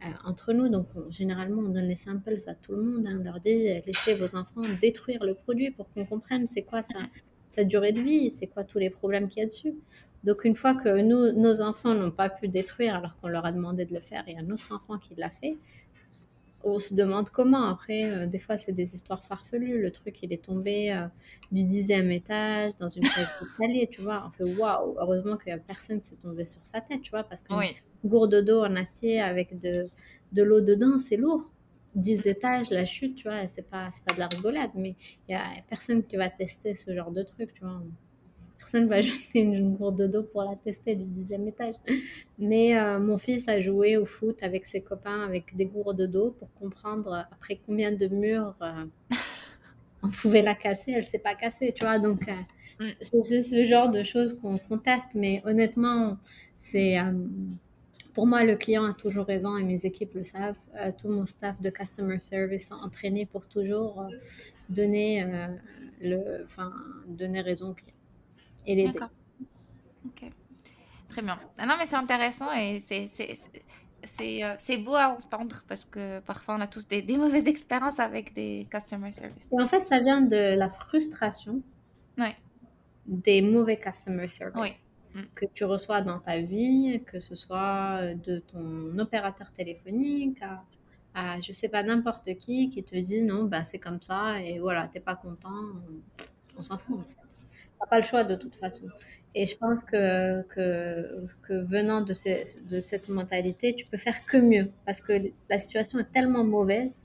[0.06, 0.70] euh, entre nous.
[0.70, 3.06] Donc, on- généralement, on donne les samples à tout le monde.
[3.08, 3.18] hein.
[3.20, 6.82] On leur dit, euh, laissez vos enfants détruire le produit pour qu'on comprenne c'est quoi
[6.82, 6.99] sa,
[7.51, 9.74] sa durée de vie, c'est quoi tous les problèmes qu'il y a dessus.
[10.24, 13.51] Donc, une fois que nous, nos enfants n'ont pas pu détruire alors qu'on leur a
[13.51, 15.58] demandé de le faire et un autre enfant qui l'a fait,
[16.64, 17.66] on se demande comment.
[17.70, 19.82] Après, euh, des fois, c'est des histoires farfelues.
[19.82, 21.07] Le truc, il est tombé euh,
[21.51, 24.24] du dixième étage dans une cage d'escalier, tu vois.
[24.28, 27.11] On fait waouh, heureusement qu'il n'y a personne qui s'est tombé sur sa tête, tu
[27.11, 27.76] vois, parce qu'une Oui.
[28.05, 29.89] gourde d'eau en acier avec de,
[30.32, 31.51] de l'eau dedans, c'est lourd.
[31.95, 34.95] 10 étages, la chute, tu vois, c'est pas, pas de la rigolade, mais
[35.28, 37.84] il y a personne qui va tester ce genre de truc, tu vois.
[38.64, 41.76] Personne va jeter une gourde de dos pour la tester du dixième étage.
[42.39, 46.32] Mais euh, mon fils a joué au foot avec ses copains avec des gourdes d'eau
[46.32, 48.86] pour comprendre après combien de murs euh,
[50.01, 50.93] on pouvait la casser.
[50.93, 51.99] Elle s'est pas cassée, tu vois.
[51.99, 55.14] Donc, euh, c'est ce genre de choses qu'on teste.
[55.14, 56.18] Mais honnêtement,
[56.59, 56.95] c'est
[58.14, 60.55] pour moi, le client a toujours raison et mes équipes le savent.
[60.99, 64.07] tout mon staff de customer service sont entraînés pour toujours
[64.70, 65.26] donner,
[66.01, 66.45] le,
[67.07, 67.92] donner raison au client
[68.66, 68.88] et.
[70.05, 70.32] Ok.
[71.09, 71.39] Très bien.
[71.57, 76.55] Ah non, mais c'est intéressant et c'est, euh, c'est beau à entendre parce que parfois
[76.55, 79.49] on a tous des, des mauvaises expériences avec des customer service.
[79.51, 81.61] Et en fait, ça vient de la frustration
[82.18, 82.36] ouais.
[83.05, 84.59] des mauvais customer service.
[84.61, 84.74] Oui.
[85.14, 85.26] Mm.
[85.36, 90.64] que tu reçois dans ta vie, que ce soit de ton opérateur téléphonique à,
[91.14, 94.57] à je sais pas, n'importe qui qui te dit non, bah, c'est comme ça et
[94.57, 97.24] voilà, t'es pas content, on, on s'en fout en fait
[97.88, 98.88] pas le choix de toute façon.
[99.36, 104.38] Et je pense que, que, venant de, ces, de, cette mentalité, tu peux faire que
[104.38, 105.13] mieux parce que
[105.49, 107.01] la situation est tellement mauvaise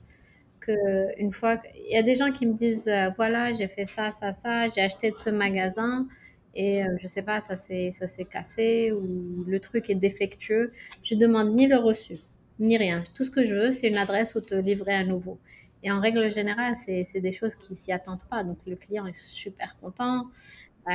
[0.59, 3.85] que une fois, il y a des gens qui me disent euh, voilà, j'ai fait
[3.85, 6.07] ça, ça, ça, j'ai acheté de ce magasin
[6.53, 7.91] et euh, je sais pas, ça s'est
[8.29, 10.71] cassé ou le truc est défectueux.
[11.03, 12.17] Je demande ni le reçu
[12.59, 13.03] ni rien.
[13.15, 15.39] Tout ce que je veux, c'est une adresse où te livrer à nouveau.
[15.81, 18.43] Et en règle générale, c'est des choses qui s'y attendent pas.
[18.43, 20.25] Donc le client est super content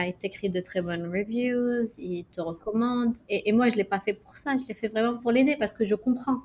[0.02, 3.14] il t'écrit de très bonnes reviews, il te recommande.
[3.28, 5.56] Et, moi, je ne l'ai pas fait pour ça, je l'ai fait vraiment pour l'aider
[5.58, 6.40] parce que je comprends.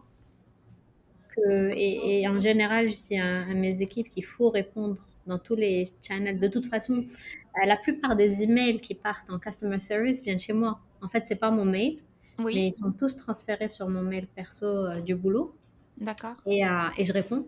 [1.36, 5.86] Que, et, en général, je dis à, mes équipes qu'il faut répondre dans tous les
[6.02, 6.40] channels.
[6.40, 10.54] De toute façon, euh, la plupart des emails qui partent en customer service viennent chez
[10.54, 10.80] moi.
[11.02, 12.00] En fait, c'est pas mon mail,
[12.40, 12.56] oui.
[12.56, 15.56] mais ils sont tous transférés sur mon mail perso euh, du boulot.
[15.98, 16.36] D'accord.
[16.46, 17.46] Et, euh, et je réponds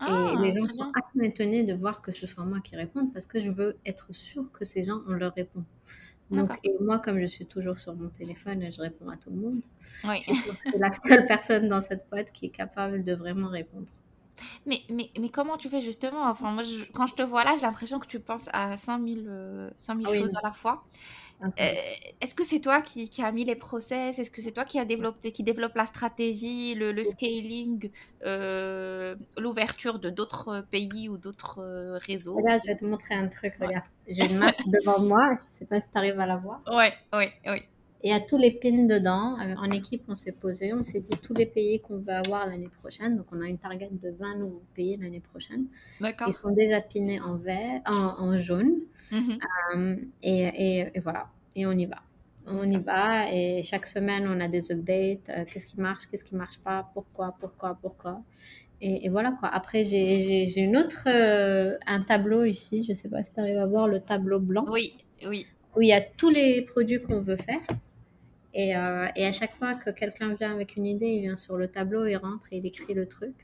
[0.00, 3.12] et ah, les gens sont assez étonnés de voir que ce soit moi qui réponde
[3.12, 5.64] parce que je veux être sûre que ces gens, on leur répond.
[6.30, 9.36] Donc, et moi, comme je suis toujours sur mon téléphone, je réponds à tout le
[9.36, 9.62] monde.
[10.04, 10.22] Oui.
[10.28, 13.88] Je suis la seule personne dans cette boîte qui est capable de vraiment répondre.
[14.66, 16.24] Mais, mais, mais comment tu fais justement?
[16.24, 19.20] Enfin, moi, quand je te vois là, j'ai l'impression que tu penses à 100 000,
[19.26, 20.84] euh, ah choses à la fois.
[21.42, 21.48] Euh,
[22.20, 24.18] est-ce que c'est toi qui, qui a mis les process?
[24.18, 27.90] Est-ce que c'est toi qui a développé, qui développe la stratégie, le, le scaling,
[28.24, 32.36] euh, l'ouverture de d'autres pays ou d'autres réseaux?
[32.36, 33.54] Regarde, je vais te montrer un truc.
[33.60, 35.28] Regarde, j'ai une map devant moi.
[35.38, 36.60] Je ne sais pas si tu arrives à la voir.
[36.66, 37.62] Oui, oui, oui.
[38.02, 39.36] Et à tous les pins dedans.
[39.58, 42.70] En équipe, on s'est posé, on s'est dit tous les pays qu'on veut avoir l'année
[42.80, 43.16] prochaine.
[43.16, 45.66] Donc, on a une target de 20 nouveaux pays l'année prochaine.
[46.00, 46.28] D'accord.
[46.28, 48.82] Ils sont déjà pinés en vert, en, jaune.
[49.10, 49.38] Mhm.
[49.74, 51.28] Euh, et, et, voilà.
[51.56, 52.02] Et on y va.
[52.50, 55.28] On y va et chaque semaine, on a des updates.
[55.28, 58.22] Euh, qu'est-ce qui marche, qu'est-ce qui marche pas, pourquoi, pourquoi, pourquoi.
[58.80, 59.48] Et, voilà quoi.
[59.48, 62.84] Après, j'ai une autre, euh, un tableau ici.
[62.88, 64.64] Je sais pas si tu arrives à voir le tableau blanc.
[64.68, 64.94] Oui,
[65.26, 65.46] oui.
[65.76, 67.60] Où il y a tous les produits qu'on veut faire.
[68.56, 71.68] Euh, et, à chaque fois que quelqu'un vient avec une idée, il vient sur le
[71.68, 73.34] tableau, il rentre et il écrit le truc.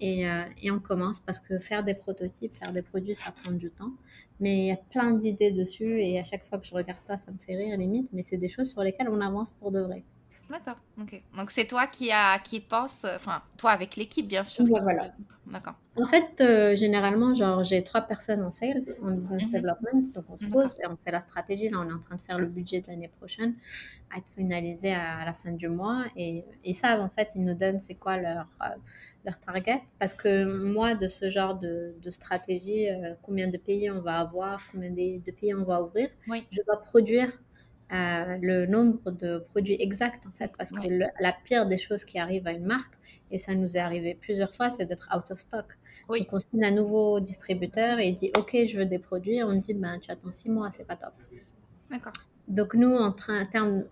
[0.00, 3.52] Et, euh, et, on commence parce que faire des prototypes, faire des produits, ça prend
[3.52, 3.92] du temps.
[4.40, 7.18] Mais il y a plein d'idées dessus et à chaque fois que je regarde ça,
[7.18, 8.08] ça me fait rire limite.
[8.12, 10.04] Mais c'est des choses sur lesquelles on avance pour de vrai.
[10.50, 11.22] D'accord, ok.
[11.36, 14.64] Donc c'est toi qui, a, qui pense, enfin toi avec l'équipe bien sûr.
[14.66, 15.12] voilà.
[15.46, 15.74] D'accord.
[15.96, 19.52] En fait, euh, généralement, genre j'ai trois personnes en sales, en business mhm.
[19.52, 21.68] development, donc on se pose et on fait la stratégie.
[21.68, 23.54] Là, on est en train de faire le budget de l'année prochaine,
[24.12, 27.54] à être finalisé à, la fin du mois et ils savent en fait, ils nous
[27.54, 28.66] donnent c'est quoi leur euh,
[29.24, 29.82] leur target?
[29.98, 34.18] Parce que moi de ce genre de, de stratégie, euh, combien de pays on va
[34.18, 36.08] avoir, combien de, de pays on va ouvrir,
[36.50, 37.30] je dois produire
[37.90, 40.88] le nombre de produits exacts en fait parce que
[41.20, 42.94] la pire des choses qui arrivent à une marque
[43.30, 45.66] et ça nous est arrivé plusieurs fois c'est d'être out of stock.
[46.08, 49.54] Donc on signe un nouveau distributeur et il dit ok je veux des produits on
[49.54, 51.12] dit ben tu attends six mois c'est pas top.
[51.90, 52.12] D'accord.
[52.48, 53.84] Donc nous en, train, termes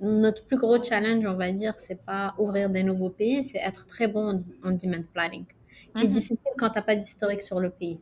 [0.00, 3.86] notre plus gros challenge on va dire c'est pas ouvrir des nouveaux pays c'est être
[3.86, 5.44] très bon en, demand planning
[5.94, 6.12] qui est mhm.
[6.12, 8.00] difficile quand tu n'as pas d'historique sur le pays.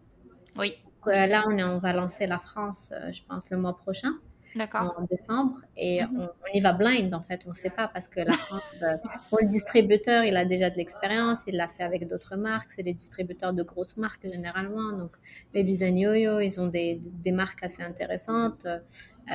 [0.59, 0.75] Oui.
[1.09, 4.15] Euh, là on, est, on va lancer la France euh, je pense le mois prochain
[4.61, 6.29] en décembre et mhm.
[6.43, 8.97] on, y va blind en fait, on ne sait pas parce que la France, euh,
[9.41, 12.95] le distributeur, il a déjà de l'expérience, il l'a fait avec d'autres marques, c'est les
[12.95, 15.13] distributeurs de grosses marques généralement, donc
[15.53, 18.79] Baby and Yo-Yo, ils ont des, des, marques assez intéressantes, euh,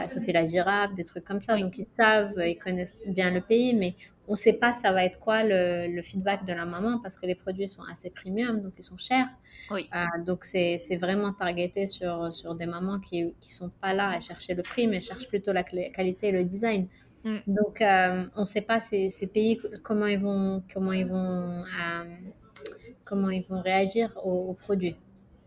[0.07, 3.73] Sophie la girafe, des trucs comme ça, donc ils savent, ils connaissent bien le pays,
[3.73, 3.95] mais
[4.29, 7.25] on ne sait pas ça va être quoi le, feedback de la maman parce que
[7.25, 9.27] les produits sont assez premium, donc ils sont chers.
[9.71, 9.89] Oui.
[9.93, 14.19] Euh, donc c'est vraiment targeté sur, sur des mamans qui ne sont pas là à
[14.19, 16.87] chercher le prix, mais cherchent plutôt la qualité et le design.
[17.23, 17.37] Mm.
[17.47, 21.63] Donc euh, on ne sait pas ces, ces, pays comment ils vont, comment ils vont,
[21.63, 22.03] euh,
[23.05, 24.95] comment ils vont réagir aux, produits.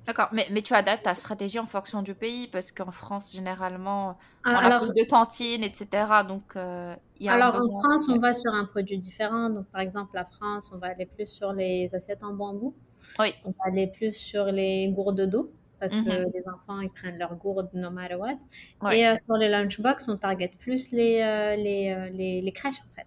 [0.04, 4.18] D'accord, mais, mais, tu adaptes ta stratégie en fonction du pays, parce qu'en France, généralement,
[4.44, 5.86] on a plus de cantines, etc.
[6.26, 9.50] Donc, euh, y a Alors, en France, on va sur un produit différent.
[9.50, 12.74] Donc, par exemple, la France, on va aller plus sur les assiettes en bambou.
[13.18, 13.34] Oui.
[13.44, 15.52] On va aller plus sur les gourdes d'eau
[15.82, 16.30] parce que mhm.
[16.32, 18.38] les enfants, ils prennent leur gourde no matter what.
[18.92, 22.78] Et euh, sur les lunchbox, on target plus les, euh, les, euh, les, les, crèches,
[22.78, 23.06] en fait.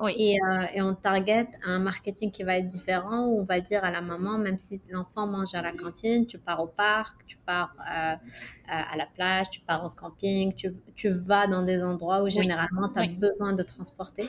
[0.00, 0.12] Oui.
[0.16, 0.38] Et,
[0.74, 4.00] et, on target un marketing qui va être différent où on va dire à la
[4.00, 8.96] maman, même si l'enfant mange à la cantine, tu pars au parc, tu pars à
[8.96, 12.98] la plage, tu pars au camping, tu, tu vas dans des endroits où généralement tu
[12.98, 14.28] as besoin de transporter.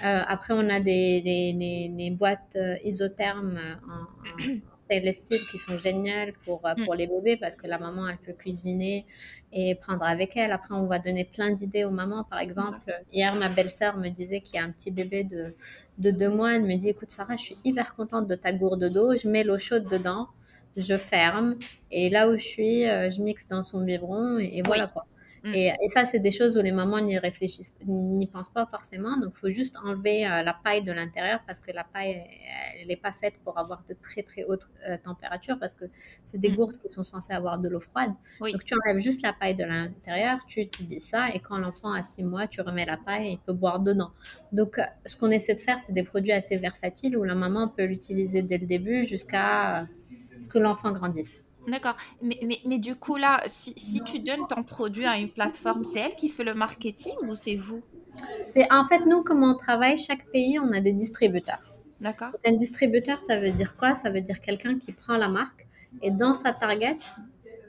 [0.00, 6.32] après, on a des, des, des, boîtes isothermes en, en les styles qui sont géniales
[6.44, 6.98] pour, euh, pour mm.
[6.98, 9.06] les bébés parce que la maman, elle peut cuisiner
[9.52, 10.52] et prendre avec elle.
[10.52, 12.24] Après, on va donner plein d'idées aux mamans.
[12.24, 15.54] Par exemple, hier, ma belle-sœur me disait qu'il y a un petit bébé de,
[15.98, 16.54] de deux mois.
[16.54, 19.14] Elle me dit, écoute, Sarah, je suis hyper contente de ta gourde d'eau.
[19.16, 20.28] Je mets l'eau chaude dedans,
[20.76, 21.56] je ferme
[21.90, 25.06] et là où je suis, euh, je mixe dans son biberon et, voilà quoi.
[25.44, 25.54] Mm.
[25.54, 29.18] Et, ça, c'est des choses où les mamans n'y réfléchissent, n'y pensent pas forcément.
[29.18, 32.24] Donc, il faut juste enlever euh, la paille de l'intérieur parce que la paille,
[32.80, 35.84] elle n'est pas faite pour avoir de très, très hautes euh, températures parce que
[36.24, 36.56] c'est des mm.
[36.56, 38.12] gourdes qui sont censées avoir de l'eau froide.
[38.40, 42.02] Donc, tu enlèves juste la paille de l'intérieur, tu utilises ça et quand l'enfant a
[42.02, 44.12] six mois, tu remets la paille et il peut boire dedans.
[44.52, 47.68] Donc, euh, ce qu'on essaie de faire, c'est des produits assez versatiles où la maman
[47.68, 49.86] peut l'utiliser dès le début jusqu'à
[50.40, 51.43] ce que l'enfant grandisse.
[51.66, 51.96] D'accord.
[52.20, 55.84] Mais, mais, mais, du coup, là, si, si, tu donnes ton produit à une plateforme,
[55.84, 57.82] c'est elle qui fait le marketing ou c'est vous?
[58.42, 61.62] C'est En fait, nous, comment on travaille, chaque pays, on a des distributeurs.
[62.00, 62.30] D'accord.
[62.44, 63.94] Un distributeur, ça veut dire quoi?
[63.94, 65.66] Ça veut dire quelqu'un qui prend la marque
[66.02, 66.96] et dans sa target,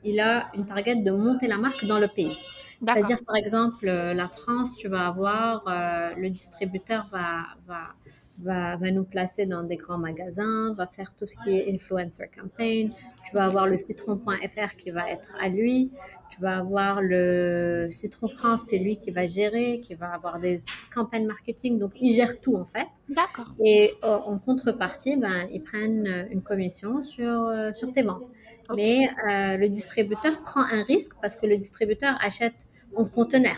[0.04, 2.36] il a une target de monter la marque dans le pays.
[2.84, 7.94] C'est-à-dire, par exemple, la France, tu vas avoir, euh, le distributeur va, va
[8.40, 12.30] va, va, nous placer dans des grands magasins, va faire tout ce qui est influencer
[12.36, 12.92] campaign.
[13.26, 15.92] Tu vas avoir le citron.fr qui va être à lui.
[16.30, 20.60] Tu vas avoir le Citron France, c'est lui qui va gérer, qui va avoir des
[20.94, 21.80] campagnes marketing.
[21.80, 22.88] Donc, il gère tout en fait.
[23.10, 23.54] D'accord.
[23.64, 28.28] Et euh, en contrepartie, ben, ils prennent une commission sur, euh, sur tes ventes.
[28.76, 33.58] Mais euh, le distributeur prend un risque parce que le distributeur achète en conteneur.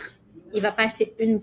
[0.54, 1.40] Il va pas acheter une,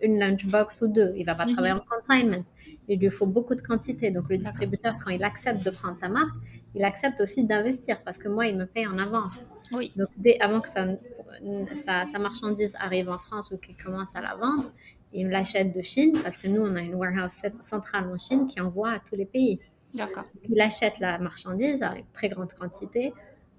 [0.00, 1.12] une lunchbox ou deux.
[1.16, 1.52] Il va pas mhm.
[1.52, 2.44] travailler en consignment
[2.90, 4.10] il lui faut beaucoup de quantité.
[4.10, 6.34] Donc le distributeur, quand il accepte de prendre ta marque,
[6.74, 9.46] il accepte aussi d'investir parce que moi, il me paye en avance.
[9.72, 9.92] Oui.
[9.96, 14.34] Donc dès avant que sa, sa, marchandise arrive en France ou qu'il commence à la
[14.34, 14.72] vendre,
[15.12, 18.60] il l'achète de Chine parce que nous, on a une warehouse centrale en Chine qui
[18.60, 19.60] envoie à tous les pays.
[19.94, 20.24] D'accord.
[20.48, 23.14] Il achète la marchandise avec très grande quantité.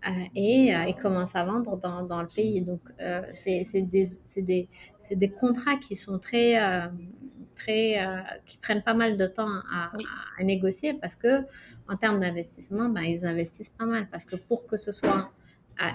[0.07, 2.61] Euh, et euh, il commence à vendre dans, dans le pays.
[2.61, 4.07] Donc, euh, c'est des,
[4.37, 4.67] des,
[5.11, 6.55] des, contrats qui sont très,
[7.61, 9.91] très, euh, qui prennent pas mal de temps à,
[10.43, 11.43] négocier parce que
[11.87, 15.31] en termes d'investissement, ben, ils investissent pas mal parce que pour que ce soit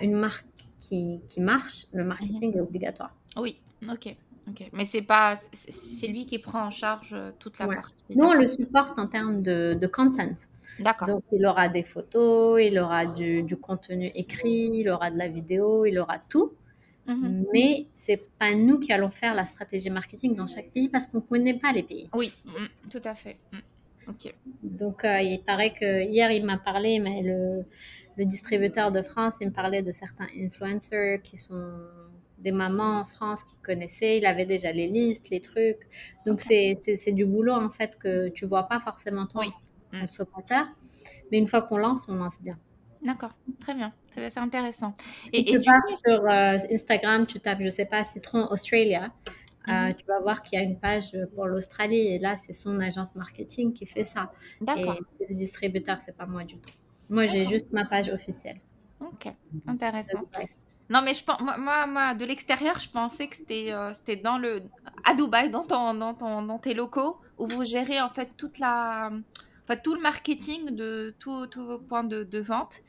[0.01, 0.47] une marque
[0.79, 2.59] qui, qui marche, le marketing mhm.
[2.59, 3.14] est obligatoire.
[3.37, 4.17] Oui, ok.
[4.49, 4.71] ok.
[4.73, 7.95] Mais c'est pas, c'est lui qui prend en charge euh, toute la partie.
[8.11, 10.35] Nous, on le supporte en termes de, de content.
[10.81, 11.09] D'accord.
[11.09, 15.29] Donc, il aura des photos, il aura du, du, contenu écrit, il aura de la
[15.29, 16.53] vidéo, il aura tout.
[17.07, 17.46] Mhm.
[17.52, 21.18] Mais c'est pas nous qui allons faire la stratégie marketing dans chaque pays parce qu'on
[21.18, 22.09] ne connaît pas les pays.
[22.14, 23.36] Oui, mm, tout à fait.
[23.52, 23.59] Mm.
[24.09, 24.34] Ok.
[24.62, 27.64] Donc, euh, il paraît que hier, il m'a parlé, mais le,
[28.16, 31.76] le, distributeur de France, il me parlait de certains influencers qui sont
[32.38, 34.18] des mamans en France qui connaissaient.
[34.18, 35.88] Il avait déjà les listes, les trucs.
[36.24, 40.00] Donc, c'est du boulot, en fait, que tu vois pas forcément toi, oui.
[40.00, 40.66] consommateur.
[41.32, 42.59] Mais une fois qu'on lance, on lance bien.
[43.02, 43.92] D'accord, très bien,
[44.29, 44.95] c'est intéressant.
[45.33, 49.12] Et, tu pars sur euh, Instagram, tu tapes, je sais pas, Citron Australia,
[49.69, 49.95] euh, mhm.
[49.95, 53.14] tu vas voir qu'il y a une page pour l'Australie et là, c'est son agence
[53.14, 54.33] marketing qui fait ça.
[54.61, 54.95] D'accord.
[54.95, 56.71] Et c'est le distributeur, c'est pas moi du tout.
[57.09, 58.61] Moi, j'ai juste ma page officielle.
[59.01, 59.33] Ok,
[59.67, 60.21] intéressant.
[60.89, 64.39] Non, mais je pense, moi, moi, de l'extérieur, je pensais que c'était euh, c'était dans
[64.39, 64.62] le
[65.05, 68.59] à Dubaï, dans, ton, dans, ton, dans tes locaux, où vous gérez en fait toute
[68.61, 69.11] la,
[69.64, 72.83] enfin, tout le marketing de tous vos points de, de, vente.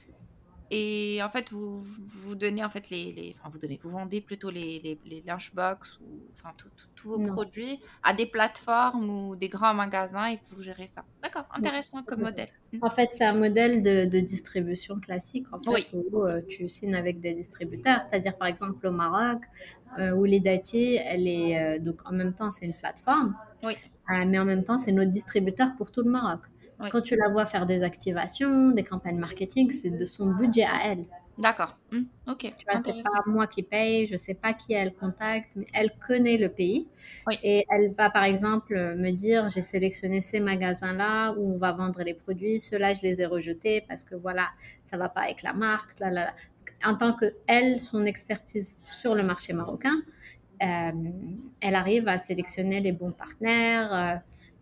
[0.70, 4.20] Et en fait, vous, vous donnez en fait les, les enfin, vous donnez, vous vendez
[4.20, 6.54] plutôt les, les, les lunchbox ou enfin
[6.96, 11.06] tous vos produits à des plateformes ou des grands magasins et vous gérez ça.
[11.24, 12.50] D'accord, intéressant comme modèle.
[12.74, 12.80] Mmh.
[12.82, 16.96] En fait, c'est un modèle de, de, distribution classique en fait où euh, tu signes
[16.96, 19.44] avec des distributeurs, c'est-à-dire par exemple au Maroc
[20.00, 23.78] euh, où les Dati, elle est euh, donc en même temps c'est une plateforme, oui.
[24.10, 26.42] mais en même temps c'est notre distributeur pour tout le Maroc.
[26.90, 30.92] Quand tu la vois faire des activations, des campagnes marketing, c'est de son budget à
[30.92, 31.08] elle.
[31.38, 31.78] D'accord.
[31.92, 32.40] Hmm, ok.
[32.58, 35.92] Tu vois, c'est pas moi qui paye, je sais pas qui elle contacte, mais elle
[36.08, 36.90] connaît le pays.
[37.44, 42.02] Et elle va, par exemple, me dire, j'ai sélectionné ces magasins-là où on va vendre
[42.04, 44.48] les produits, ceux-là, je les ai rejetés parce que voilà,
[44.86, 46.00] ça va pas avec la marque.
[46.00, 46.34] Là, là,
[46.84, 49.96] En tant que elle, son expertise sur le marché marocain,
[50.64, 50.92] euh,
[51.62, 53.94] elle arrive à sélectionner les bons partenaires.
[53.94, 54.16] Euh,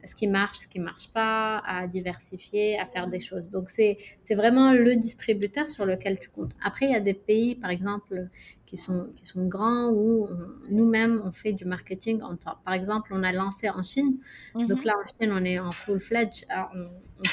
[0.06, 3.50] ce qui marche, ce qui ne marche pas, à diversifier, à faire des choses.
[3.50, 3.98] Donc, c'est
[4.32, 6.56] vraiment le distributeur sur lequel tu comptes.
[6.64, 8.30] Après, il y a des pays, par exemple,
[8.66, 10.28] qui sont, qui sont grands où
[10.70, 12.58] nous-mêmes, on fait du marketing en temps.
[12.66, 14.18] Par exemple, on a lancé en Chine.
[14.56, 14.68] Mhm.
[14.68, 16.46] Donc là, en Chine, on est en full-fledged.
[16.74, 16.88] On,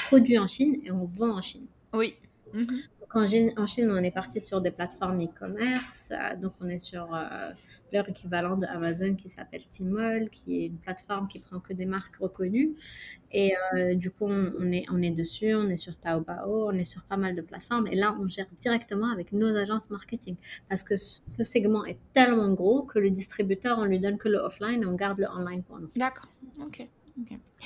[0.06, 1.66] produit en Chine et on vend en Chine.
[1.92, 2.16] Oui.
[2.54, 2.62] Mhm.
[3.14, 6.12] en, Chine, en Chine, on est parti sur des plateformes e-commerce.
[6.40, 7.14] Donc, on est sur...
[7.14, 7.50] Euh,
[7.93, 11.86] leur équivalent de Amazon qui s'appelle Tmall, qui est une plateforme qui prend que des
[11.86, 12.74] marques reconnues.
[13.30, 16.84] Et euh, du coup, on, est, on est dessus, on est sur Taobao, on est
[16.84, 17.86] sur pas mal de plateformes.
[17.86, 20.36] Et là, on gère directement avec nos agences marketing.
[20.68, 24.38] Parce que ce segment est tellement gros que le distributeur, on lui donne que le
[24.38, 25.90] offline et on garde le online pour nous.
[25.97, 26.28] D'accord.
[26.61, 26.86] OK.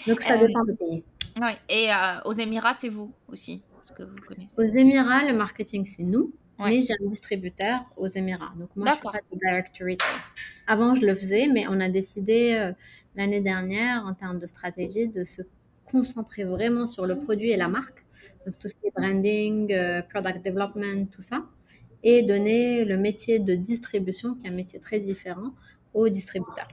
[0.07, 1.05] Donc, ça euh, dépend de pays.
[1.41, 1.53] Oui.
[1.69, 4.61] Et euh, aux Émirats, c'est vous aussi, ce que vous connaissez.
[4.61, 6.33] Aux Émirats, le marketing, c'est nous.
[6.59, 8.53] Oui, j'ai un distributeur aux Émirats.
[8.57, 10.21] Donc, moi, je suis pas direct retail.
[10.67, 12.73] Avant, je le faisais, mais on a décidé euh,
[13.15, 15.43] l'année dernière, en termes de stratégie, de se
[15.85, 18.05] concentrer vraiment sur le produit et la marque.
[18.47, 21.45] Donc, tout ce qui est branding, euh, product development, tout ça.
[22.03, 25.53] Et donner le métier de distribution, qui est un métier très différent,
[25.93, 26.69] aux distributeurs.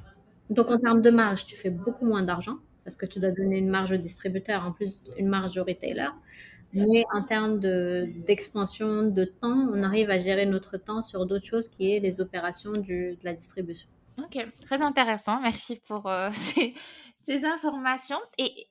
[0.49, 3.57] Donc, en termes de marge, tu fais beaucoup moins d'argent parce que tu dois donner
[3.57, 6.13] une marge au distributeur, en plus une marge au retailer.
[6.74, 11.67] Mais en termes d'expansion de, temps, on arrive à gérer notre temps sur d'autres choses
[11.67, 13.88] qui est les opérations de la distribution.
[14.19, 15.39] Ok, très intéressant.
[15.41, 16.30] Merci pour euh,
[17.24, 18.19] ces, informations.
[18.38, 18.67] Et,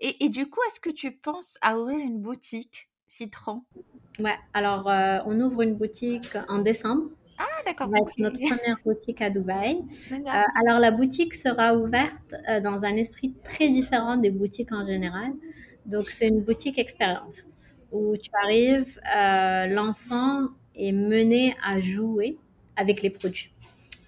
[0.00, 3.62] et, et, du coup, est-ce que tu penses à ouvrir une boutique Citron?
[4.18, 7.10] Ouais, alors euh, on ouvre une boutique en décembre.
[7.38, 7.90] Ah, d'accord.
[8.14, 9.84] C'est notre première boutique à Dubaï.
[10.10, 10.16] Euh,
[10.62, 15.32] alors la boutique sera ouverte dans un esprit très différent des boutiques en général.
[15.86, 17.44] Donc, c'est une boutique expérience
[17.92, 22.36] où tu arrives, euh, l'enfant est mené à jouer
[22.76, 23.52] avec les produits.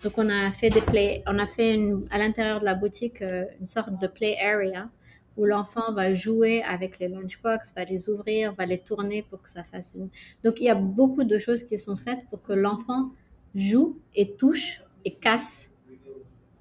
[0.03, 1.79] Donc, on a fait des play, on a fait
[2.11, 4.89] à l'intérieur de la boutique euh, une sorte de play area
[5.37, 9.49] où l'enfant va jouer avec les lunchbox, va les ouvrir, va les tourner pour que
[9.49, 10.09] ça fasse une.
[10.43, 13.11] Donc, il y a beaucoup de choses qui sont faites pour que l'enfant
[13.55, 15.68] joue et touche et casse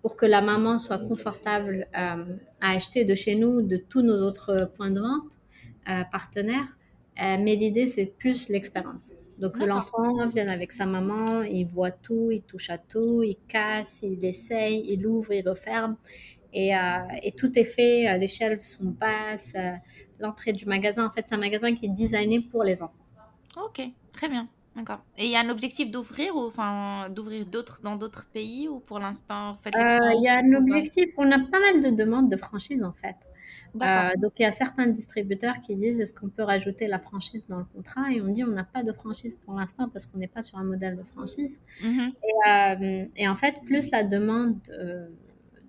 [0.08, 4.22] pour que la maman soit confortable euh, à acheter de chez nous, de tous nos
[4.22, 5.34] autres points de vente
[5.90, 6.78] euh, partenaires.
[7.22, 9.16] Euh, mais l'idée, c'est plus l'expérience.
[9.38, 14.00] Donc, l'enfant vient avec sa maman, il voit tout, il touche à tout, il casse,
[14.02, 15.98] il essaye, il ouvre, il referme.
[16.54, 16.72] Et,
[17.22, 19.56] et tout est fait, les shelves sont basses,
[20.22, 23.06] l'entrée du magasin, en fait, c'est un magasin qui est designé pour les enfants.
[23.58, 23.82] Ok,
[24.14, 24.48] très bien.
[24.78, 25.00] D'accord.
[25.18, 28.80] Et il y a un objectif d'ouvrir ou enfin d'ouvrir d'autres dans d'autres pays ou
[28.80, 31.10] pour l'instant euh, Il y a un objectif.
[31.18, 33.16] On a pas mal de demandes de franchise en fait.
[33.82, 37.44] Euh, donc il y a certains distributeurs qui disent est-ce qu'on peut rajouter la franchise
[37.50, 38.12] dans le contrat?
[38.12, 40.60] Et on dit on n'a pas de franchise pour l'instant parce qu'on n'est pas sur
[40.60, 41.60] un modèle de franchise.
[41.82, 42.14] Mm-hmm.
[42.24, 44.60] Et, euh, et, en fait plus la demande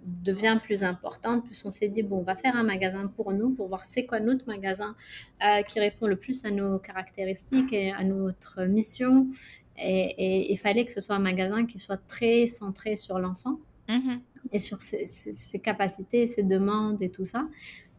[0.05, 3.51] devient plus importante, plus on s'est dit, bon, on va faire un magasin pour nous,
[3.51, 4.94] pour voir c'est quoi notre magasin
[5.44, 9.28] euh, qui répond le plus à nos caractéristiques et à notre mission.
[9.76, 14.18] Et, il fallait que ce soit un magasin qui soit très centré sur l'enfant mm-hmm.
[14.53, 17.46] et sur ses, capacités, ses demandes et tout ça.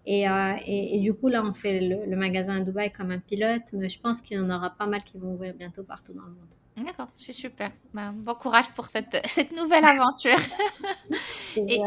[0.07, 3.71] Euh, et, du coup, là, on fait le, le, magasin à Dubaï comme un pilote,
[3.73, 6.23] mais je pense qu'il y en aura pas mal qui vont ouvrir bientôt partout dans
[6.23, 6.55] le monde.
[6.85, 7.71] D'accord, c'est super.
[7.93, 10.39] Ben, bon courage pour cette, cette nouvelle aventure.
[11.55, 11.81] et,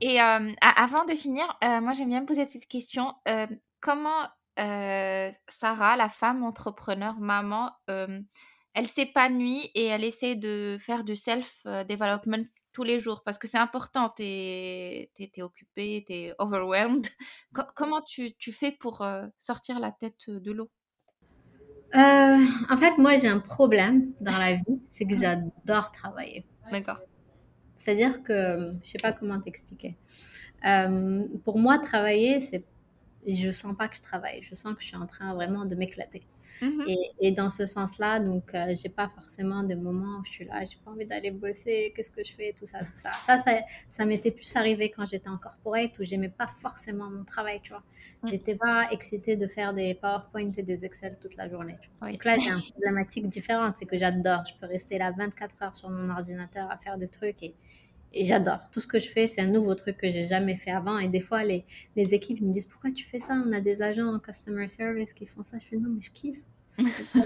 [0.00, 3.14] et euh, avant de finir, euh, moi j'aime bien me poser cette question.
[3.28, 3.46] Euh,
[3.80, 4.28] comment
[5.48, 12.82] Sarah, la femme entrepreneur, maman, elle s'épanouit et elle essaie de faire du self-development tous
[12.82, 13.22] les jours?
[13.22, 17.06] Parce que c'est important, tu es, es, occupée, tu es overwhelmed.
[17.74, 19.06] comment tu, tu, fais pour
[19.38, 20.70] sortir la tête de l'eau?
[21.94, 26.44] Euh, en fait, moi, j'ai un problème dans la vie, c'est que j'adore travailler.
[26.70, 27.00] D'accord.
[27.76, 29.96] C'est-à-dire que, je sais pas comment t'expliquer.
[30.66, 32.64] Euh, pour moi, travailler, c'est
[33.34, 34.42] je sens pas que je travaille.
[34.42, 36.26] Je sens que je suis en train vraiment de m'éclater.
[36.62, 36.84] Mhm.
[37.18, 40.64] Et, dans ce sens-là, donc, euh, j'ai pas forcément des moments où je suis là,
[40.64, 43.10] j'ai pas envie d'aller bosser, qu'est-ce que je fais, tout ça, tout ça.
[43.12, 43.38] Ça,
[43.90, 47.70] ça, m'était plus arrivé quand j'étais en corporate où j'aimais pas forcément mon travail, tu
[47.70, 47.82] vois.
[48.22, 48.28] Mm.
[48.28, 51.76] J'étais pas excitée de faire des PowerPoint et des Excel toute la journée.
[52.00, 54.44] Donc là, j'ai une problématique différente, c'est que j'adore.
[54.46, 57.54] Je peux rester là 24 heures sur mon ordinateur à faire des trucs et
[58.16, 58.60] et j'adore.
[58.72, 60.98] Tout ce que je fais, c'est un nouveau truc que j'ai jamais fait avant.
[60.98, 61.64] Et des fois, les,
[61.94, 63.34] les équipes me disent Pourquoi tu fais ça?
[63.46, 65.58] On a des agents en customer service qui font ça.
[65.58, 66.38] Je fais Non, mais je kiffe.
[66.78, 67.20] je suis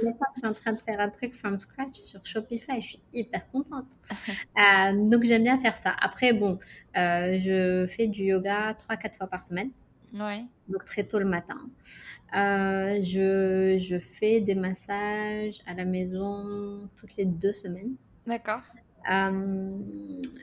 [0.45, 2.81] en train de faire un truc from scratch sur Shopify.
[2.81, 3.87] Je suis hyper contente.
[4.59, 5.95] Euh, donc, j'aime bien faire ça.
[6.01, 6.59] Après, bon,
[6.97, 9.71] euh, je fais du yoga 3-4 fois par semaine.
[10.13, 10.45] Ouais.
[10.69, 11.59] Donc, très tôt le matin.
[12.37, 17.95] Euh, je, je fais des massages à la maison toutes les deux semaines.
[18.27, 18.61] D'accord.
[19.09, 19.79] Euh,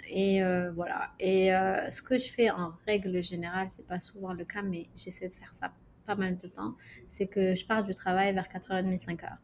[0.10, 1.12] et euh, voilà.
[1.20, 4.88] Et euh, ce que je fais en règle générale, c'est pas souvent le cas, mais
[4.96, 5.72] j'essaie de faire ça
[6.06, 6.76] pas mal de temps,
[7.10, 9.38] c'est que je pars du travail vers 4h30, 5h.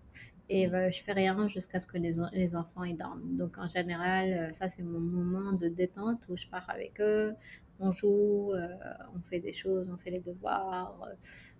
[0.49, 3.35] Et je fais rien jusqu'à ce que les, les enfants y dorment.
[3.35, 7.33] Donc en général, ça c'est mon moment de détente où je pars avec eux,
[7.79, 11.05] on joue, on fait des choses, on fait les devoirs,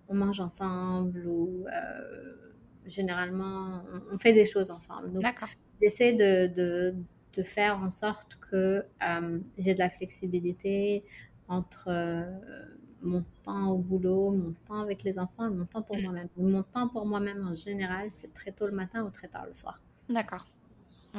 [0.07, 1.65] on mange ensemble ou
[2.85, 5.11] généralement on, fait des choses ensemble.
[5.11, 5.25] Donc
[5.81, 6.95] j'essaie de, de,
[7.36, 11.03] de faire en sorte que euh, j'ai de la flexibilité
[11.47, 12.23] entre euh,
[13.01, 16.01] mon temps au boulot, mon temps avec les enfants et mon temps pour mm.
[16.01, 16.27] moi-même.
[16.38, 19.53] Mon temps pour moi-même en général, c'est très tôt le matin ou très tard le
[19.53, 19.81] soir.
[20.09, 20.45] D'accord.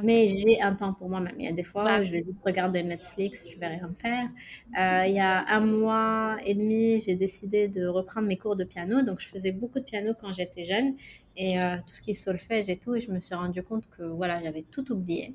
[0.03, 1.37] Mais j'ai un temps pour moi-même.
[1.39, 2.05] Il y a des fois où bah.
[2.05, 4.29] je vais juste regarder Netflix, je vais rien faire.
[4.77, 8.65] Euh, il y a un mois et demi, j'ai décidé de reprendre mes cours de
[8.65, 9.03] piano.
[9.03, 10.97] Donc, je faisais beaucoup de piano quand j'étais jeune
[11.37, 12.97] et tout ce qui est solfège et tout.
[12.97, 15.33] Et je me suis rendu compte que voilà, j'avais tout oublié.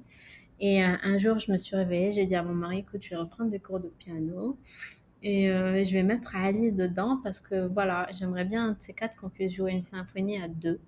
[0.59, 3.11] Et euh, un jour, je me suis réveillée, j'ai dit à mon mari, écoute, je
[3.11, 4.57] vais reprendre des cours de piano
[5.23, 9.29] et euh, je vais mettre Ali dedans parce que voilà, j'aimerais bien, ces quatre, qu'on
[9.29, 10.79] puisse jouer une symphonie à deux.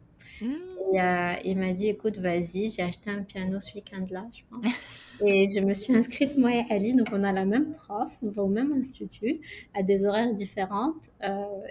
[0.41, 0.45] Mmh.
[0.93, 4.65] Et euh, il m'a dit, écoute, vas-y, j'ai acheté un piano ce week-end-là, je pense.
[5.25, 8.27] et je me suis inscrite, moi et Ali, donc on a la même prof, on
[8.27, 9.39] va au même institut,
[9.73, 11.11] à des horaires différentes.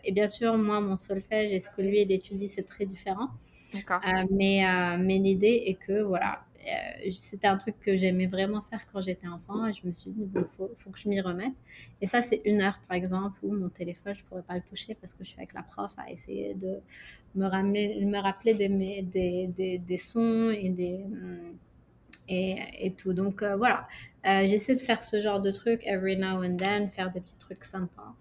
[0.04, 3.28] et bien sûr, moi, mon solfège et ce que lui, il étudie, c'est très différent.
[3.74, 4.00] D'accord.
[4.30, 4.64] mais
[4.98, 6.40] mais l'idée est que, voilà,
[7.10, 10.28] c'était un truc que j'aimais vraiment faire quand j'étais enfant et je me suis dit,
[10.34, 11.54] il faut, que je m'y remette.
[12.00, 14.62] Et ça, c'est une heure, par exemple, où mon téléphone, je ne pourrais pas le
[14.68, 16.78] toucher parce que je suis avec la prof à essayer de
[17.34, 18.68] me, ramener, me rappeler des,
[19.02, 21.56] des, des, sons et, des, mm,
[22.28, 22.56] et,
[22.86, 23.12] et tout.
[23.12, 23.88] Donc euh, voilà,
[24.26, 27.38] euh, j'essaie de faire ce genre de trucs every now and then, faire des petits
[27.38, 28.14] trucs sympas.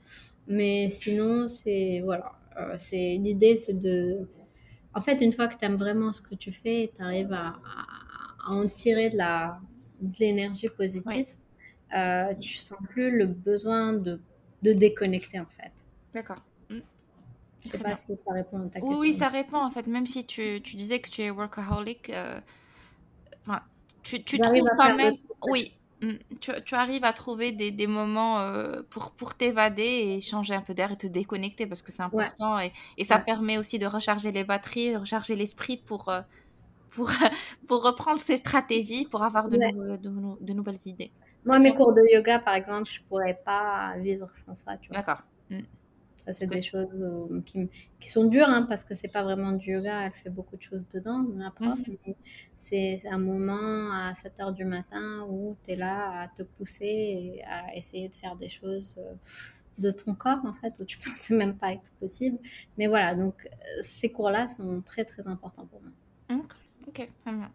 [0.47, 2.31] Mais sinon, c'est voilà,
[2.77, 4.27] c'est l'idée, c'est de
[4.95, 7.55] en fait, une fois que tu aimes vraiment ce que tu fais, tu arrives à
[8.49, 9.59] en tirer de la
[10.01, 11.27] de l'énergie positive,
[11.95, 14.19] euh, tu sens plus le besoin de,
[14.63, 15.71] de déconnecter en fait.
[16.13, 16.41] D'accord.
[16.69, 16.79] Mm.
[17.63, 18.99] Je sais pas si ça répond à ta question.
[18.99, 19.87] Oui, ça répond en fait.
[19.87, 22.39] Même si tu, tu disais que tu es workaholic, euh,
[24.03, 25.15] tu, tu trouves quand même.
[25.43, 30.21] Oui, mm, tu, tu, arrives à trouver des, des moments euh, pour, pour t'évader et
[30.21, 33.57] changer un peu d'air et te déconnecter parce que c'est important et, et, ça permet
[33.57, 36.09] aussi de recharger les batteries, recharger l'esprit pour,
[36.91, 37.09] pour,
[37.67, 39.57] pour reprendre ces stratégies, pour avoir de,
[39.97, 41.11] de, nouvelles idées.
[41.45, 44.77] Moi, mes cours de yoga, par exemple, je pourrais pas vivre sans ça.
[44.91, 45.23] D'accord.
[45.49, 45.61] Mm.
[46.25, 47.69] Ça, c'est des choses euh, qui,
[47.99, 50.61] qui, sont dures, hein, parce que c'est pas vraiment du yoga, elle fait beaucoup de
[50.61, 51.79] choses dedans, la prof.
[51.87, 52.13] Mhm.
[52.57, 56.85] C'est un moment à 7 h du matin où tu es là à te pousser
[56.85, 59.13] et à essayer de faire des choses euh,
[59.79, 62.37] de ton corps, en fait, où tu pensais même pas être possible.
[62.77, 66.41] Mais voilà, donc euh, ces cours-là sont très, très importants pour moi.
[66.89, 67.51] Ok, très bien.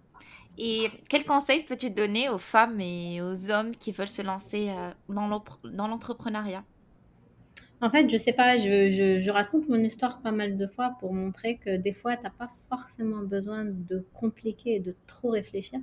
[0.58, 4.90] Et quel conseil peux-tu donner aux femmes et aux hommes qui veulent se lancer euh,
[5.08, 6.62] dans l'entrepreneuriat?
[7.80, 11.12] En fait, je sais pas, je, je, raconte mon histoire pas mal de fois pour
[11.12, 15.80] montrer que des fois, tu n'as pas forcément besoin de compliquer et de trop réfléchir.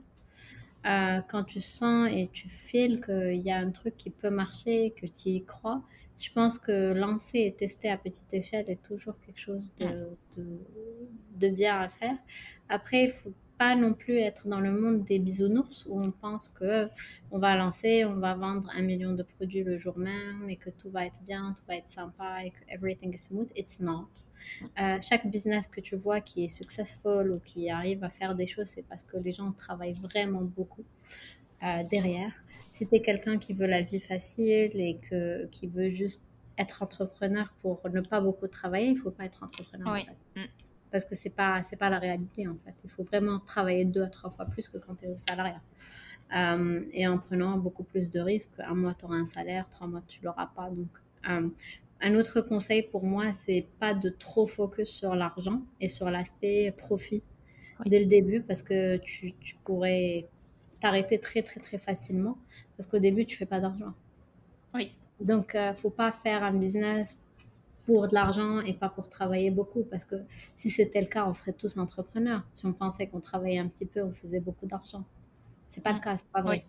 [0.85, 4.91] Euh, quand tu sens et tu files qu'il y a un truc qui peut marcher,
[4.91, 5.83] que tu y crois,
[6.17, 10.45] je pense que lancer et tester à petite échelle est toujours quelque chose de, de,
[11.35, 12.15] de bien à faire.
[12.69, 16.49] Après, il faut pas non plus être dans le monde des bisounours où on pense
[16.49, 16.89] que
[17.29, 20.71] on va lancer, on va vendre un million de produits le jour même et que
[20.71, 23.49] tout va être bien, tout va être sympa et que everything is smooth.
[23.55, 24.09] It's not.
[24.79, 28.47] Euh, chaque business que tu vois qui est successful ou qui arrive à faire des
[28.47, 30.85] choses, c'est parce que les gens travaillent vraiment beaucoup
[31.61, 32.33] euh, derrière.
[32.71, 36.23] Si tu es quelqu'un qui veut la vie facile et que, qui veut juste
[36.57, 39.87] être entrepreneur pour ne pas beaucoup travailler, il faut pas être entrepreneur.
[39.93, 40.03] Oui.
[40.35, 40.47] Mm
[40.91, 42.73] parce que c'est pas c'est pas la réalité en fait.
[42.83, 45.61] Il faut vraiment travailler deux à trois fois plus que quand tu es au salariat.
[46.35, 48.51] Euh, et en prenant beaucoup plus de risques.
[48.59, 50.69] Un mois, tu auras un salaire, trois mois, tu l'auras pas.
[50.69, 50.87] Donc,
[51.29, 51.49] euh,
[51.99, 56.73] un autre conseil pour moi, c'est pas de trop focus sur l'argent et sur l'aspect
[56.77, 57.21] profit
[57.85, 60.29] dès le début parce que tu, tu pourrais
[60.79, 62.37] t'arrêter très, très, très facilement
[62.77, 63.93] parce qu'au début, tu fais pas d'argent.
[64.73, 64.93] Oui.
[65.19, 67.21] Donc, euh, faut pas faire un business
[67.85, 69.83] pour de l'argent et pas pour travailler beaucoup.
[69.83, 70.15] Parce que
[70.53, 72.43] si c'était le cas, on serait tous entrepreneurs.
[72.53, 75.03] Si on pensait qu'on travaillait un petit peu, on faisait beaucoup d'argent.
[75.67, 76.65] C'est pas le cas, c'est pas vrai.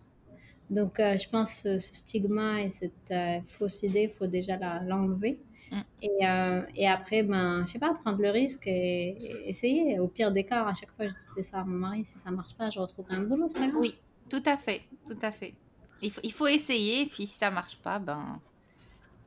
[0.70, 4.56] Donc, euh, je pense que ce stigma et cette euh, fausse idée, il faut déjà
[4.80, 5.38] l'enlever.
[5.70, 5.80] Mm.
[6.02, 9.98] Et, euh, et, après, ben, je sais pas, prendre le risque et, essayer.
[10.00, 12.30] Au pire des cas, à chaque fois, je disais ça à mon mari, si ça
[12.30, 13.94] marche pas, je retrouve un boulot, Oui,
[14.30, 15.54] tout à fait, tout à fait.
[16.00, 18.40] Il faut, il faut essayer, puis si ça marche pas, ben...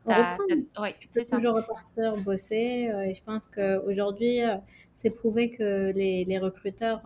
[0.08, 2.90] Ouais, tu peux toujours repartir, bosser.
[2.90, 4.58] Euh, et je pense qu'aujourd'hui, euh,
[4.94, 7.02] c'est prouvé que les, les recruteurs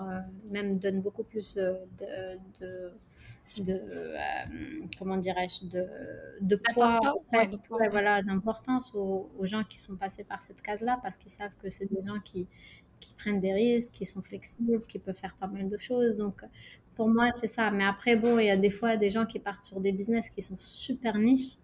[0.49, 1.75] même donnent beaucoup plus de,
[2.59, 2.91] de
[3.57, 4.17] de euh,
[4.97, 5.87] comment dirais-je de,
[6.41, 6.99] de poids,
[7.89, 11.69] voilà d'importance aux, gens qui sont passés par cette case là parce qu'ils savent que
[11.69, 12.47] c'est des gens qui,
[12.99, 16.15] qui prennent des risques qui sont flexibles qui peuvent faire pas mal de choses.
[16.15, 16.43] Donc
[16.95, 17.71] pour moi c'est ça.
[17.71, 20.29] Mais après bon il y a des fois des gens qui partent sur des business
[20.29, 21.57] qui sont super niches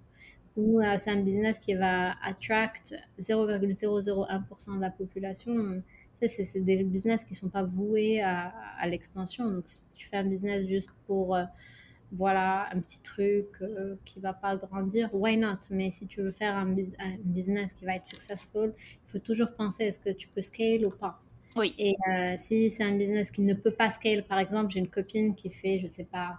[0.56, 5.82] où euh, c'est un business qui va attract 0,001% de la population
[6.28, 9.49] c'est des business qui ne sont pas voués à, à l'expansion.
[9.49, 11.43] Donc, si tu fais un business juste pour euh,
[12.12, 15.60] voilà, un petit truc euh, qui va pas grandir, why not?
[15.70, 16.76] Mais si tu veux faire un,
[17.24, 20.91] business qui va être successful, il faut toujours penser est-ce que tu peux scale ou
[20.91, 21.20] pas.
[21.56, 21.74] Oui.
[21.78, 24.89] Et euh, si c'est un business qui ne peut pas scale, par exemple, j'ai une
[24.89, 26.38] copine qui fait, je sais pas,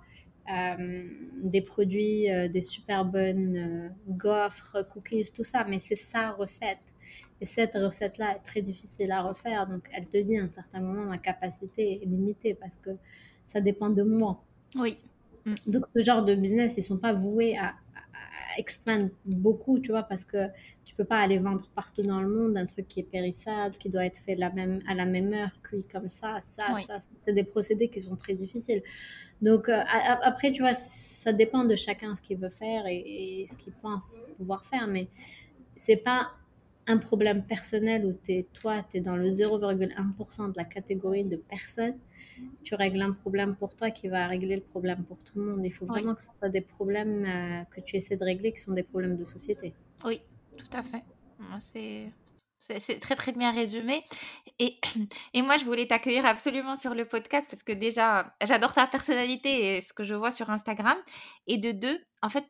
[1.43, 6.87] des produits, des super bonnes gaufres, cookies, tout ça, mais c'est sa recette.
[7.41, 9.67] Et cette recette-là est très difficile à refaire.
[9.67, 12.91] Donc, elle te dit à un certain moment, ma capacité est limitée parce que
[13.45, 14.43] ça dépend de moi.
[14.75, 14.99] Oui.
[15.45, 15.55] Mm.
[15.67, 17.75] Donc, ce genre de business, ils sont pas voués à,
[18.59, 20.49] expandre beaucoup, tu vois, parce que
[20.85, 23.89] tu peux pas aller vendre partout dans le monde un truc qui est périssable, qui
[23.89, 26.99] doit être fait la même, à la même heure, cuit comme ça, ça, ça.
[27.23, 28.83] C'est des procédés qui sont très difficiles.
[29.43, 29.83] Donc, euh,
[30.23, 33.73] après, tu vois, ça dépend de chacun ce qu'il veut faire et, et ce qu'il
[33.75, 35.09] pense pouvoir faire, mais
[35.77, 36.31] c'est pas
[36.87, 41.37] un problème personnel où es, toi, tu es dans le 0,1% de la catégorie de
[41.37, 41.99] personnes,
[42.63, 45.65] tu règles un problème pour toi qui va régler le problème pour tout le monde.
[45.65, 48.61] Il faut vraiment que ce soit des problèmes euh, que tu essaies de régler qui
[48.61, 49.75] sont des problèmes de société.
[50.05, 50.21] Oui,
[50.57, 51.03] tout à fait.
[52.59, 54.05] C'est très très bien résumé.
[54.59, 54.79] Et,
[55.35, 59.77] et moi, je voulais t'accueillir absolument sur le podcast parce que déjà, j'adore ta personnalité
[59.77, 60.97] et ce que je vois sur Instagram.
[61.47, 62.45] Et de deux, en fait,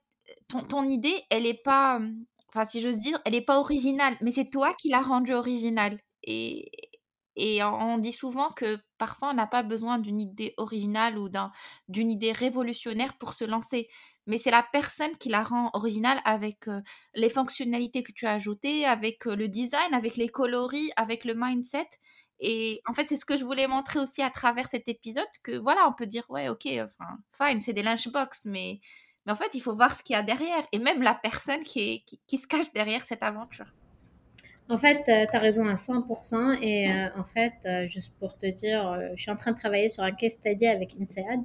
[0.48, 2.00] ton, ton idée, elle n'est pas
[2.48, 5.98] enfin si j'ose dire, elle n'est pas originale, mais c'est toi qui l'as rendue originale.
[6.22, 6.70] Et,
[7.36, 11.28] et on dit souvent que parfois on n'a pas besoin d'une idée originale ou
[11.88, 13.88] d'une idée révolutionnaire pour se lancer.
[14.26, 16.66] Mais c'est la personne qui la rend originale avec
[17.14, 21.88] les fonctionnalités que tu as ajoutées, avec le design, avec les coloris, avec le mindset.
[22.40, 25.56] Et en fait, c'est ce que je voulais montrer aussi à travers cet épisode, que
[25.56, 26.68] voilà, on peut dire, ouais, ok,
[27.32, 28.80] fine, c'est des lunchbox, mais
[29.26, 31.64] mais en fait, il faut voir ce qu'il y a derrière et même la personne
[31.64, 33.66] qui, se cache derrière cette aventure.
[34.68, 36.58] En fait, euh, tu as raison à 100%.
[36.62, 39.88] Et euh, en fait, euh, juste pour te dire, je suis en train de travailler
[39.88, 41.40] sur un case study avec INSEAD,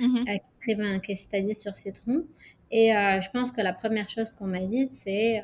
[0.00, 0.40] mm qui
[0.72, 2.24] écrivait un case study sur Citron.
[2.70, 5.42] Et je pense que la première chose qu'on m'a dit, c'est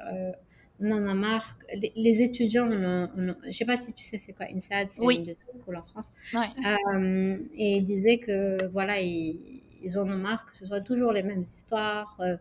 [0.80, 1.56] on en a marre.
[1.94, 5.16] Les, étudiants, je ne sais pas si tu sais c'est quoi INSEAD, c'est oui.
[5.16, 6.08] une business school en France.
[7.54, 11.22] et ils disaient que voilà, ils ils en ont marre que ce soit toujours les
[11.22, 12.36] mêmes histoires, euh,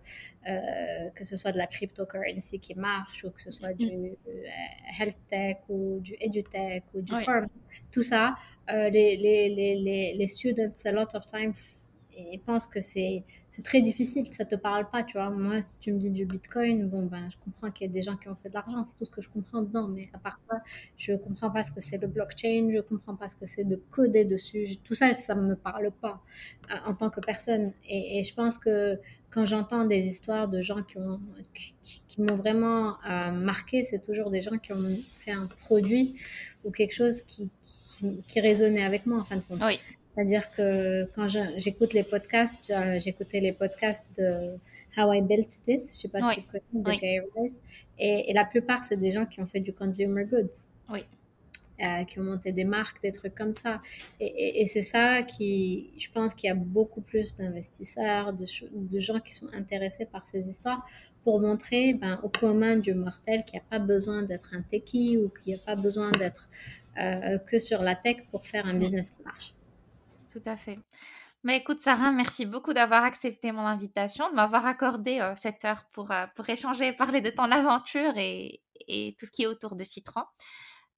[0.48, 4.16] euh, que ce soit de la cryptocurrency qui marche, ou que ce soit du mm.
[4.28, 7.48] euh, health tech, ou du edutech, ou du farm.
[7.92, 8.36] Tout ça,
[8.70, 11.54] les, les, les, les, students, a lot of time,
[12.18, 13.24] ils pensent que c'est
[13.64, 15.30] très difficile, ça te parle pas, tu vois.
[15.30, 18.02] Moi, si tu me dis du Bitcoin, bon, ben, je comprends qu'il y a des
[18.02, 20.20] gens qui ont fait de l'argent, c'est tout ce que je comprends dedans, mais à
[20.20, 20.62] part ça,
[20.98, 23.76] je comprends pas ce que c'est le blockchain, je comprends pas ce que c'est de
[23.92, 26.22] coder dessus, tout ça, ça me parle pas
[26.72, 27.74] euh, en tant que personne.
[27.88, 29.00] Et, je pense que
[29.30, 34.58] quand j'entends des histoires de gens qui m'ont vraiment euh, marqué, c'est toujours des gens
[34.58, 36.16] qui ont fait un produit
[36.64, 37.50] ou quelque chose qui,
[38.36, 39.62] résonnait avec moi, en fin de compte.
[40.14, 44.58] C'est-à-dire que quand j'écoute les podcasts, euh, j'écoutais les podcasts de
[44.98, 47.52] How I Built This, je sais pas si tu connais, de oui.
[47.98, 50.50] et, et, la plupart, c'est des gens qui ont fait du consumer goods.
[50.90, 51.06] Oui.
[51.82, 53.82] Euh, qui ont monté des marques, des trucs comme ça.
[54.20, 59.00] Et, et, c'est ça qui, je pense qu'il y a beaucoup plus d'investisseurs, de, de,
[59.00, 60.86] gens qui sont intéressés par ces histoires
[61.24, 65.18] pour montrer ben, au commun du mortel qu'il n'y a pas besoin d'être un techie
[65.18, 66.48] ou qu'il n'y a pas besoin d'être
[67.00, 69.56] euh, que sur la tech pour faire un business qui marche
[70.32, 70.80] tout à fait.
[71.44, 75.86] Mais écoute, Sarah, merci beaucoup d'avoir accepté mon invitation, de m'avoir accordé euh, cette heure
[75.92, 79.48] pour, euh, pour échanger et parler de ton aventure et, et, tout ce qui est
[79.48, 80.22] autour de Citron.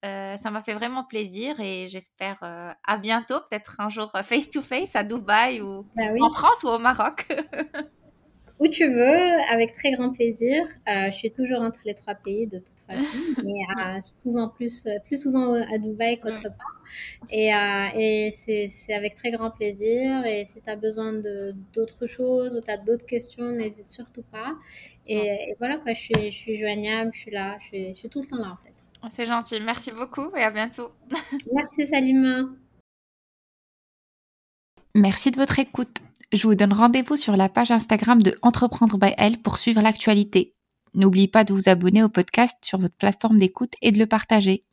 [0.04, 5.04] Euh, ça m'a fait vraiment plaisir et j'espère à bientôt, peut-être un jour face-to-face à
[5.06, 7.26] Dubaï ou bah en France ou au Maroc.
[8.64, 10.64] Où tu veux, avec très grand plaisir.
[10.88, 13.04] je suis toujours entre les trois pays de toute façon,
[13.44, 16.74] mais souvent plus, plus souvent à Dubaï qu'autre part.
[17.30, 20.26] Et, euh, et c'est avec très grand plaisir.
[20.26, 21.14] Et si tu as besoin
[21.74, 24.56] d'autres choses ou tu as d'autres questions, n'hésite surtout pas.
[25.08, 28.10] Et, voilà, quoi, je suis, je suis joignable, je suis là, je suis, je suis
[28.10, 28.74] tout le temps là en fait.
[29.12, 29.60] C'est gentil.
[29.60, 30.92] Merci beaucoup et à bientôt.
[31.54, 32.46] Merci Salima.
[34.96, 36.00] Merci de votre écoute.
[36.34, 40.56] Je vous donne rendez-vous sur la page Instagram de Entreprendre by Elle pour suivre l'actualité.
[40.96, 44.66] N'oubliez pas de vous abonner au podcast sur votre plateforme d'écoute et de le partager.